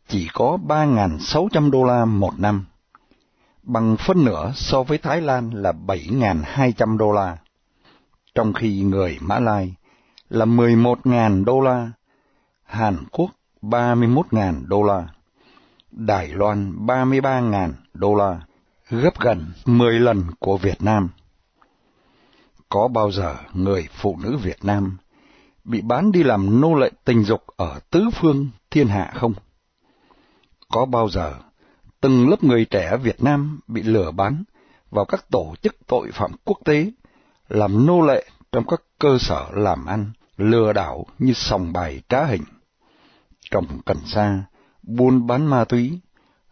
chỉ 0.08 0.30
có 0.34 0.58
3.600 0.68 1.72
đô 1.72 1.84
la 1.84 2.06
một 2.06 2.40
năm, 2.40 2.66
bằng 3.64 3.98
phân 3.98 4.26
nửa 4.26 4.52
so 4.56 4.84
với 4.84 4.98
Thái 4.98 5.22
Lan 5.22 5.50
là 5.50 5.72
7.200 5.72 6.98
đô 6.98 7.12
la, 7.12 7.38
trong 8.36 8.54
khi 8.54 8.82
người 8.82 9.18
Mã 9.22 9.40
Lai 9.40 9.76
là 10.30 10.46
11.000 10.46 11.46
đô 11.46 11.62
la, 11.62 11.92
Hàn 12.64 12.98
Quốc 13.12 13.32
31.000 13.62 14.68
đô 14.68 14.84
la, 14.84 15.08
Đài 15.92 16.28
Loan 16.28 16.86
33.000 16.86 17.72
đô 17.94 18.16
la, 18.16 18.42
gấp 18.90 19.20
gần 19.20 19.52
10 19.66 20.00
lần 20.00 20.24
của 20.40 20.58
Việt 20.58 20.82
Nam. 20.82 21.10
Có 22.70 22.88
bao 22.88 23.12
giờ 23.12 23.36
người 23.54 23.88
phụ 23.92 24.18
nữ 24.24 24.38
Việt 24.38 24.66
Nam 24.66 24.98
bị 25.64 25.82
bán 25.82 26.12
đi 26.12 26.24
làm 26.24 26.62
nô 26.62 26.76
lệ 26.76 26.90
tình 27.06 27.24
dục 27.24 27.44
ở 27.58 27.80
tứ 27.90 28.10
phương 28.14 28.50
thiên 28.72 28.88
hạ 28.88 29.12
không? 29.16 29.34
Có 30.70 30.86
bao 30.86 31.10
giờ 31.10 31.34
từng 32.02 32.30
lớp 32.30 32.44
người 32.44 32.66
trẻ 32.66 32.98
Việt 32.98 33.24
Nam 33.24 33.60
bị 33.68 33.84
lừa 33.84 34.12
bán 34.12 34.44
vào 34.92 35.06
các 35.06 35.30
tổ 35.30 35.54
chức 35.62 35.76
tội 35.88 36.12
phạm 36.12 36.32
quốc 36.44 36.60
tế 36.66 36.92
làm 37.50 37.86
nô 37.86 38.02
lệ 38.02 38.26
trong 38.52 38.68
các 38.68 38.82
cơ 39.00 39.18
sở 39.20 39.50
làm 39.54 39.86
ăn 39.86 40.12
lừa 40.38 40.74
đảo 40.74 41.06
như 41.20 41.34
sòng 41.34 41.74
bài 41.74 42.02
trá 42.10 42.26
hình, 42.26 42.44
trồng 43.52 43.82
cần 43.86 43.98
sa, 44.06 44.44
buôn 44.84 45.28
bán 45.28 45.46
ma 45.46 45.66
túy, 45.66 46.00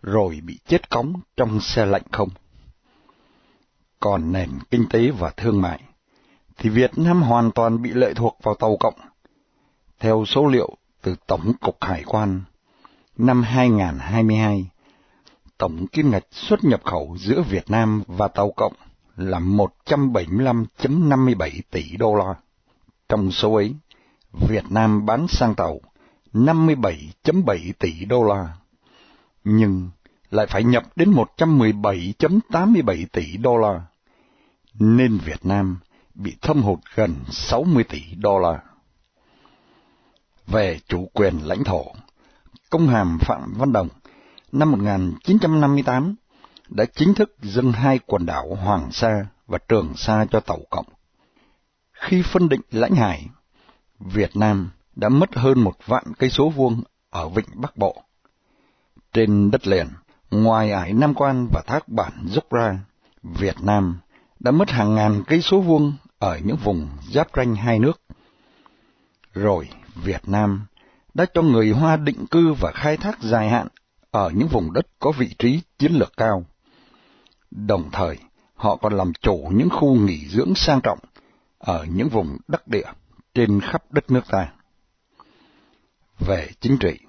rồi 0.01 0.41
bị 0.43 0.59
chết 0.67 0.89
cóng 0.89 1.13
trong 1.37 1.59
xe 1.59 1.85
lạnh 1.85 2.03
không? 2.11 2.29
còn 4.01 4.31
nền 4.31 4.49
kinh 4.71 4.85
tế 4.89 5.11
và 5.11 5.29
thương 5.29 5.61
mại, 5.61 5.79
thì 6.61 6.69
Việt 6.69 6.97
Nam 6.97 7.21
hoàn 7.21 7.51
toàn 7.51 7.81
bị 7.81 7.93
lệ 7.93 8.13
thuộc 8.13 8.37
vào 8.43 8.55
tàu 8.55 8.77
cộng. 8.79 8.93
Theo 9.99 10.25
số 10.27 10.47
liệu 10.47 10.69
từ 11.01 11.15
Tổng 11.27 11.53
cục 11.61 11.77
Hải 11.81 12.03
quan, 12.03 12.41
năm 13.17 13.43
2022, 13.43 14.69
tổng 15.57 15.87
kim 15.87 16.11
ngạch 16.11 16.25
xuất 16.31 16.63
nhập 16.63 16.81
khẩu 16.83 17.17
giữa 17.19 17.41
Việt 17.41 17.69
Nam 17.69 18.03
và 18.07 18.27
tàu 18.27 18.51
cộng 18.51 18.73
là 19.17 19.39
175.57 19.39 21.49
tỷ 21.71 21.97
đô 21.97 22.15
la. 22.15 22.35
Trong 23.09 23.31
số 23.31 23.53
ấy, 23.53 23.75
Việt 24.31 24.65
Nam 24.69 25.05
bán 25.05 25.27
sang 25.27 25.55
tàu 25.55 25.79
57.7 26.33 27.71
tỷ 27.79 28.05
đô 28.05 28.23
la. 28.23 28.53
Nhưng 29.43 29.89
lại 30.31 30.47
phải 30.49 30.63
nhập 30.63 30.83
đến 30.95 31.13
117.87 31.37 33.05
tỷ 33.11 33.37
đô 33.37 33.57
la, 33.57 33.81
nên 34.73 35.17
Việt 35.17 35.45
Nam 35.45 35.77
bị 36.13 36.37
thâm 36.41 36.61
hụt 36.61 36.79
gần 36.95 37.15
60 37.29 37.83
tỷ 37.83 38.01
đô 38.15 38.39
la. 38.39 38.59
Về 40.47 40.79
chủ 40.87 41.09
quyền 41.13 41.37
lãnh 41.43 41.63
thổ, 41.63 41.85
công 42.69 42.87
hàm 42.87 43.17
Phạm 43.21 43.53
Văn 43.57 43.73
Đồng 43.73 43.87
năm 44.51 44.71
1958 44.71 46.15
đã 46.69 46.85
chính 46.95 47.13
thức 47.13 47.35
dâng 47.41 47.71
hai 47.71 47.99
quần 48.05 48.25
đảo 48.25 48.55
Hoàng 48.55 48.91
Sa 48.91 49.25
và 49.47 49.57
Trường 49.67 49.93
Sa 49.95 50.25
cho 50.31 50.39
Tàu 50.39 50.59
Cộng. 50.69 50.85
Khi 51.93 52.21
phân 52.21 52.49
định 52.49 52.61
lãnh 52.71 52.95
hải, 52.95 53.27
Việt 53.99 54.35
Nam 54.35 54.69
đã 54.95 55.09
mất 55.09 55.35
hơn 55.35 55.59
một 55.59 55.75
vạn 55.85 56.03
cây 56.17 56.29
số 56.29 56.49
vuông 56.49 56.83
ở 57.09 57.29
vịnh 57.29 57.45
Bắc 57.55 57.77
Bộ. 57.77 58.03
Trên 59.13 59.51
đất 59.51 59.67
liền, 59.67 59.87
ngoài 60.31 60.71
ải 60.71 60.93
Nam 60.93 61.13
Quan 61.13 61.47
và 61.53 61.61
thác 61.67 61.87
bản 61.87 62.13
dốc 62.25 62.51
ra, 62.51 62.79
Việt 63.23 63.55
Nam 63.61 63.99
đã 64.43 64.51
mất 64.51 64.69
hàng 64.69 64.95
ngàn 64.95 65.23
cây 65.27 65.41
số 65.41 65.61
vuông 65.61 65.93
ở 66.19 66.39
những 66.43 66.57
vùng 66.63 66.87
giáp 67.13 67.27
ranh 67.35 67.55
hai 67.55 67.79
nước. 67.79 68.01
Rồi 69.33 69.69
Việt 69.95 70.21
Nam 70.27 70.65
đã 71.13 71.25
cho 71.33 71.41
người 71.41 71.71
Hoa 71.71 71.97
định 71.97 72.25
cư 72.31 72.53
và 72.53 72.71
khai 72.71 72.97
thác 72.97 73.21
dài 73.21 73.49
hạn 73.49 73.67
ở 74.11 74.31
những 74.35 74.47
vùng 74.47 74.73
đất 74.73 74.87
có 74.99 75.11
vị 75.11 75.35
trí 75.39 75.61
chiến 75.79 75.91
lược 75.91 76.17
cao. 76.17 76.45
Đồng 77.51 77.89
thời, 77.91 78.17
họ 78.55 78.75
còn 78.75 78.93
làm 78.93 79.11
chủ 79.21 79.49
những 79.51 79.69
khu 79.69 79.95
nghỉ 79.95 80.27
dưỡng 80.27 80.55
sang 80.55 80.81
trọng 80.81 80.99
ở 81.59 81.85
những 81.93 82.09
vùng 82.09 82.37
đắc 82.47 82.67
địa 82.67 82.87
trên 83.33 83.61
khắp 83.61 83.83
đất 83.91 84.11
nước 84.11 84.23
ta. 84.29 84.51
Về 86.19 86.49
chính 86.59 86.77
trị, 86.77 86.99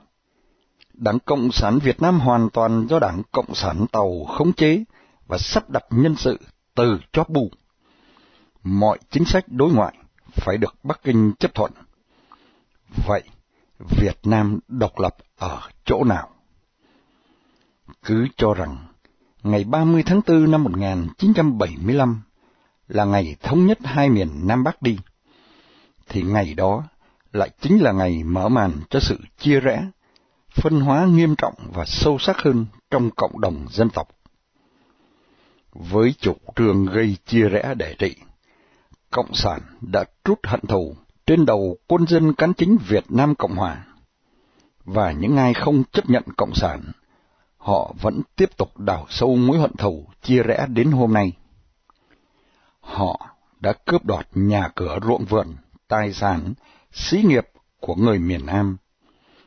Đảng 0.92 1.18
Cộng 1.18 1.52
sản 1.52 1.78
Việt 1.78 2.02
Nam 2.02 2.20
hoàn 2.20 2.50
toàn 2.50 2.86
do 2.90 2.98
Đảng 2.98 3.22
Cộng 3.32 3.54
sản 3.54 3.86
Tàu 3.92 4.24
khống 4.24 4.52
chế 4.52 4.84
và 5.26 5.38
sắp 5.38 5.70
đặt 5.70 5.84
nhân 5.90 6.16
sự 6.16 6.38
từ 6.74 6.98
chóp 7.12 7.28
bu. 7.28 7.50
Mọi 8.62 8.98
chính 9.10 9.24
sách 9.24 9.44
đối 9.48 9.72
ngoại 9.72 9.94
phải 10.32 10.56
được 10.58 10.74
Bắc 10.82 11.02
Kinh 11.02 11.32
chấp 11.38 11.54
thuận. 11.54 11.72
Vậy, 13.06 13.22
Việt 13.78 14.18
Nam 14.24 14.58
độc 14.68 14.98
lập 14.98 15.16
ở 15.38 15.60
chỗ 15.84 16.04
nào? 16.04 16.30
Cứ 18.04 18.26
cho 18.36 18.54
rằng, 18.54 18.76
ngày 19.42 19.64
30 19.64 20.02
tháng 20.06 20.20
4 20.26 20.50
năm 20.50 20.64
1975 20.64 22.22
là 22.88 23.04
ngày 23.04 23.36
thống 23.42 23.66
nhất 23.66 23.78
hai 23.84 24.08
miền 24.10 24.28
Nam 24.46 24.64
Bắc 24.64 24.82
đi, 24.82 24.98
thì 26.08 26.22
ngày 26.22 26.54
đó 26.54 26.82
lại 27.32 27.50
chính 27.60 27.82
là 27.82 27.92
ngày 27.92 28.24
mở 28.24 28.48
màn 28.48 28.72
cho 28.90 29.00
sự 29.00 29.18
chia 29.38 29.60
rẽ, 29.60 29.86
phân 30.50 30.80
hóa 30.80 31.06
nghiêm 31.06 31.34
trọng 31.36 31.54
và 31.74 31.84
sâu 31.84 32.18
sắc 32.18 32.38
hơn 32.38 32.66
trong 32.90 33.10
cộng 33.10 33.40
đồng 33.40 33.66
dân 33.70 33.90
tộc. 33.90 34.08
Với 35.72 36.14
chủ 36.20 36.34
trương 36.56 36.86
gây 36.86 37.16
chia 37.26 37.48
rẽ 37.48 37.74
để 37.76 37.94
trị, 37.98 38.14
Cộng 39.10 39.34
sản 39.34 39.60
đã 39.80 40.04
trút 40.24 40.38
hận 40.46 40.60
thù 40.60 40.96
trên 41.26 41.46
đầu 41.46 41.76
quân 41.86 42.06
dân 42.06 42.34
cán 42.34 42.54
chính 42.54 42.78
Việt 42.88 43.04
Nam 43.08 43.34
Cộng 43.34 43.56
Hòa. 43.56 43.86
Và 44.84 45.12
những 45.12 45.36
ai 45.36 45.54
không 45.54 45.84
chấp 45.92 46.10
nhận 46.10 46.22
Cộng 46.36 46.54
sản, 46.54 46.92
họ 47.56 47.94
vẫn 48.00 48.22
tiếp 48.36 48.56
tục 48.56 48.78
đào 48.78 49.06
sâu 49.08 49.36
mối 49.36 49.58
hận 49.58 49.76
thù 49.76 50.06
chia 50.22 50.42
rẽ 50.42 50.66
đến 50.68 50.90
hôm 50.90 51.12
nay. 51.12 51.32
Họ 52.80 53.26
đã 53.60 53.72
cướp 53.86 54.04
đoạt 54.04 54.26
nhà 54.34 54.68
cửa 54.74 54.98
ruộng 55.02 55.24
vườn, 55.24 55.56
tài 55.88 56.12
sản, 56.12 56.54
xí 56.92 57.22
nghiệp 57.22 57.48
của 57.80 57.94
người 57.94 58.18
miền 58.18 58.46
Nam, 58.46 58.76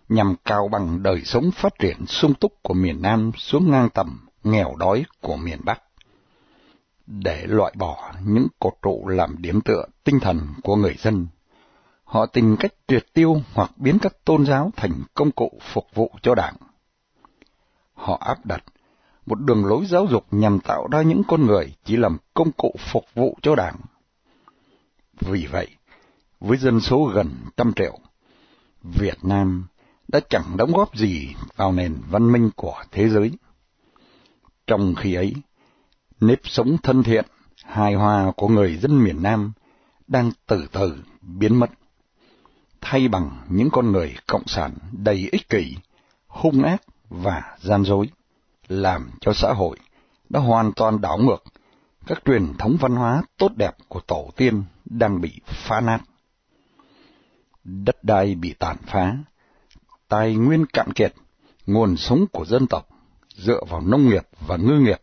nhằm 0.09 0.35
cao 0.45 0.67
bằng 0.67 1.03
đời 1.03 1.21
sống 1.25 1.51
phát 1.51 1.73
triển 1.79 2.05
sung 2.05 2.33
túc 2.33 2.53
của 2.63 2.73
miền 2.73 3.01
Nam 3.01 3.31
xuống 3.38 3.71
ngang 3.71 3.89
tầm 3.89 4.27
nghèo 4.43 4.75
đói 4.75 5.05
của 5.21 5.35
miền 5.35 5.59
Bắc. 5.63 5.81
Để 7.08 7.46
loại 7.48 7.74
bỏ 7.78 8.12
những 8.26 8.48
cột 8.60 8.74
trụ 8.82 9.08
làm 9.08 9.36
điểm 9.38 9.62
tựa 9.62 9.86
tinh 10.04 10.20
thần 10.20 10.48
của 10.63 10.76
người 10.76 10.96
dân, 10.98 11.28
họ 12.04 12.26
tìm 12.26 12.56
cách 12.60 12.74
tuyệt 12.88 13.06
tiêu 13.13 13.41
hoặc 13.54 13.72
biến 13.78 13.98
các 14.02 14.26
tôn 14.26 14.46
giáo 14.46 14.72
thành 14.76 15.04
công 15.13 15.32
cụ 15.32 15.60
phục 15.74 15.88
vụ 15.94 16.12
cho 16.22 16.36
đảng. 16.36 16.56
Họ 17.94 18.18
áp 18.22 18.46
đặt 18.46 18.63
một 19.26 19.41
đường 19.41 19.65
lối 19.65 19.86
giáo 19.86 20.08
dục 20.10 20.26
nhằm 20.32 20.60
tạo 20.60 20.88
ra 20.91 21.02
những 21.02 21.22
con 21.28 21.46
người 21.46 21.76
chỉ 21.86 21.98
làm 21.98 22.18
công 22.34 22.52
cụ 22.52 22.76
phục 22.91 23.06
vụ 23.13 23.38
cho 23.41 23.56
đảng. 23.56 23.76
Vì 25.20 25.48
vậy, 25.52 25.68
với 26.39 26.58
dân 26.58 26.80
số 26.80 27.12
gần 27.13 27.30
trăm 27.58 27.74
triệu, 27.74 28.00
Việt 28.84 29.18
Nam 29.26 29.68
đã 30.08 30.20
chẳng 30.30 30.58
đóng 30.58 30.72
góp 30.72 30.96
gì 30.96 31.36
vào 31.56 31.72
nền 31.72 31.98
văn 32.10 32.32
minh 32.32 32.50
của 32.56 32.84
thế 32.91 33.10
giới. 33.10 33.32
Trong 34.68 34.96
khi 34.96 35.13
ấy, 35.13 35.34
nếp 36.19 36.39
sống 36.43 36.78
thân 36.84 37.04
thiện, 37.04 37.25
hài 37.63 37.93
hòa 37.93 38.32
của 38.38 38.47
người 38.47 38.78
dân 38.78 39.04
miền 39.04 39.23
Nam 39.23 39.51
đang 40.08 40.32
từ 40.47 40.67
từ 40.71 40.97
biến 41.21 41.60
mất, 41.60 41.69
thay 42.82 43.08
bằng 43.08 43.45
những 43.49 43.69
con 43.69 43.91
người 43.91 44.15
cộng 44.28 44.47
sản 44.47 44.71
đầy 44.91 45.30
ích 45.32 45.49
kỷ, 45.49 45.75
hung 46.28 46.63
ác 46.63 46.82
và 47.10 47.58
gian 47.60 47.84
dối, 47.84 48.10
làm 48.67 49.10
cho 49.21 49.34
xã 49.34 49.54
hội 49.54 49.78
đã 50.30 50.39
hoàn 50.39 50.73
toàn 50.73 51.01
đảo 51.01 51.17
ngược 51.17 51.43
các 52.06 52.21
truyền 52.25 52.54
thống 52.58 52.78
văn 52.80 52.95
hóa 52.95 53.23
tốt 53.38 53.51
đẹp 53.56 53.71
của 53.88 53.99
tổ 53.99 54.30
tiên 54.36 54.63
đang 54.86 55.21
bị 55.21 55.41
phá 55.45 55.82
nát. 55.82 55.99
Đất 57.63 58.04
đai 58.04 58.36
bị 58.36 58.54
tàn 58.60 58.78
phá, 58.86 59.17
tài 60.08 60.36
nguyên 60.36 60.65
cạn 60.65 60.93
kiệt, 60.93 61.13
nguồn 61.65 61.97
sống 61.97 62.25
của 62.32 62.45
dân 62.45 62.67
tộc 62.67 62.88
dựa 63.36 63.63
vào 63.69 63.82
nông 63.82 64.10
nghiệp 64.10 64.23
và 64.47 64.58
ngư 64.58 64.80
nghiệp 64.80 64.99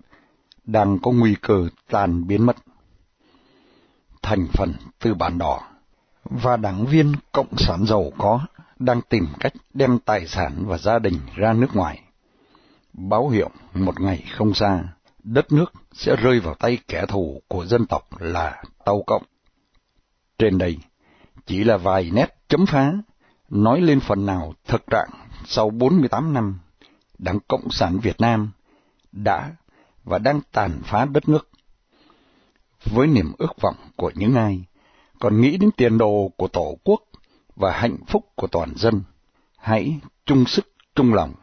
đang 0.65 0.99
có 0.99 1.11
nguy 1.11 1.35
cơ 1.43 1.69
tan 1.91 2.27
biến 2.27 2.47
mất. 2.47 2.57
Thành 4.23 4.47
phần 4.53 4.75
tư 4.99 5.15
bản 5.15 5.39
đỏ 5.39 5.61
và 6.25 6.57
đảng 6.57 6.87
viên 6.87 7.13
cộng 7.33 7.59
sản 7.59 7.87
giàu 7.87 8.13
có 8.19 8.41
đang 8.79 9.01
tìm 9.09 9.27
cách 9.41 9.53
đem 9.75 9.99
tài 9.99 10.27
sản 10.27 10.53
và 10.67 10.79
gia 10.79 10.99
đình 10.99 11.19
ra 11.35 11.53
nước 11.53 11.77
ngoài. 11.77 12.03
Báo 12.93 13.29
hiệu 13.29 13.51
một 13.75 14.01
ngày 14.01 14.25
không 14.37 14.55
xa, 14.55 14.85
đất 15.23 15.53
nước 15.53 15.73
sẽ 15.93 16.17
rơi 16.17 16.41
vào 16.41 16.55
tay 16.55 16.79
kẻ 16.89 17.07
thù 17.09 17.43
của 17.49 17.67
dân 17.67 17.87
tộc 17.87 18.21
là 18.21 18.63
Tàu 18.85 19.03
Cộng. 19.07 19.23
Trên 20.39 20.59
đây, 20.59 20.79
chỉ 21.47 21.65
là 21.65 21.77
vài 21.77 22.11
nét 22.13 22.35
chấm 22.49 22.67
phá, 22.67 22.93
nói 23.51 23.81
lên 23.81 24.01
phần 24.01 24.27
nào 24.27 24.55
thực 24.67 24.83
trạng 24.91 25.09
sau 25.47 25.71
48 25.71 26.35
năm, 26.35 26.59
Đảng 27.19 27.39
Cộng 27.49 27.71
sản 27.71 27.99
Việt 27.99 28.21
Nam 28.21 28.51
đã 29.13 29.51
và 30.05 30.19
đang 30.19 30.41
tàn 30.53 30.81
phá 30.85 31.05
đất 31.05 31.29
nước. 31.29 31.49
Với 32.85 33.07
niềm 33.07 33.33
ước 33.39 33.61
vọng 33.61 33.77
của 33.97 34.13
những 34.15 34.35
ai 34.35 34.65
còn 35.19 35.41
nghĩ 35.41 35.57
đến 35.57 35.71
tiền 35.77 35.99
đồ 35.99 36.31
của 36.37 36.49
Tổ 36.49 36.77
quốc 36.85 37.03
và 37.57 37.73
hạnh 37.73 37.97
phúc 38.07 38.27
của 38.35 38.47
toàn 38.47 38.73
dân, 38.77 39.03
hãy 39.57 40.01
chung 40.27 40.45
sức 40.47 40.73
chung 40.95 41.15
lòng 41.15 41.35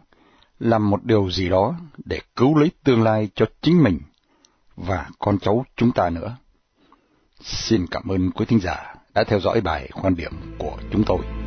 làm 0.59 0.89
một 0.89 1.03
điều 1.03 1.31
gì 1.31 1.49
đó 1.49 1.75
để 2.05 2.21
cứu 2.35 2.57
lấy 2.57 2.71
tương 2.83 3.03
lai 3.03 3.29
cho 3.35 3.45
chính 3.61 3.83
mình 3.83 3.99
và 4.75 5.09
con 5.19 5.39
cháu 5.39 5.65
chúng 5.75 5.91
ta 5.91 6.09
nữa. 6.09 6.35
Xin 7.41 7.85
cảm 7.91 8.07
ơn 8.07 8.31
quý 8.31 8.45
thính 8.45 8.59
giả 8.59 8.95
đã 9.13 9.23
theo 9.23 9.39
dõi 9.39 9.61
bài 9.61 9.89
quan 9.93 10.15
điểm 10.15 10.31
của 10.57 10.77
chúng 10.91 11.03
tôi. 11.03 11.38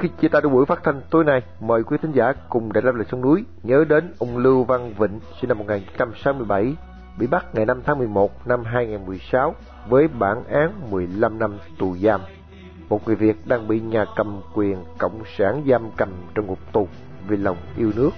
Khi 0.00 0.08
chia 0.20 0.28
tay 0.28 0.42
đôi 0.42 0.52
buổi 0.52 0.66
phát 0.66 0.84
thanh 0.84 1.00
tối 1.10 1.24
nay, 1.24 1.42
mời 1.60 1.82
quý 1.82 1.96
thính 2.02 2.12
giả 2.12 2.32
cùng 2.48 2.72
đại 2.72 2.82
lâm 2.82 2.94
lịch 2.94 3.08
sông 3.08 3.20
núi 3.20 3.44
nhớ 3.62 3.84
đến 3.88 4.14
ông 4.18 4.36
Lưu 4.36 4.64
Văn 4.64 4.94
Vịnh, 4.98 5.20
sinh 5.40 5.48
năm 5.48 5.58
1967, 5.58 6.76
bị 7.18 7.26
bắt 7.26 7.46
ngày 7.54 7.66
5 7.66 7.82
tháng 7.86 7.98
11 7.98 8.46
năm 8.46 8.64
2016 8.64 9.54
với 9.88 10.08
bản 10.08 10.44
án 10.44 10.90
15 10.90 11.38
năm 11.38 11.58
tù 11.78 11.96
giam. 11.96 12.20
Một 12.88 13.06
người 13.06 13.16
Việt 13.16 13.36
đang 13.46 13.68
bị 13.68 13.80
nhà 13.80 14.04
cầm 14.16 14.40
quyền 14.54 14.84
cộng 14.98 15.22
sản 15.36 15.64
giam 15.68 15.90
cầm 15.96 16.08
trong 16.34 16.46
ngục 16.46 16.58
tù 16.72 16.88
vì 17.28 17.36
lòng 17.36 17.56
yêu 17.76 17.92
nước, 17.96 18.10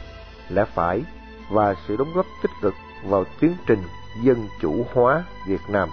lẽ 0.48 0.64
phải 0.74 1.04
và 1.50 1.74
sự 1.88 1.96
đóng 1.96 2.08
góp 2.14 2.26
tích 2.42 2.52
cực 2.62 2.74
vào 3.08 3.24
tiến 3.40 3.52
trình 3.66 3.82
dân 4.22 4.36
chủ 4.60 4.84
hóa 4.94 5.24
Việt 5.46 5.60
Nam. 5.68 5.88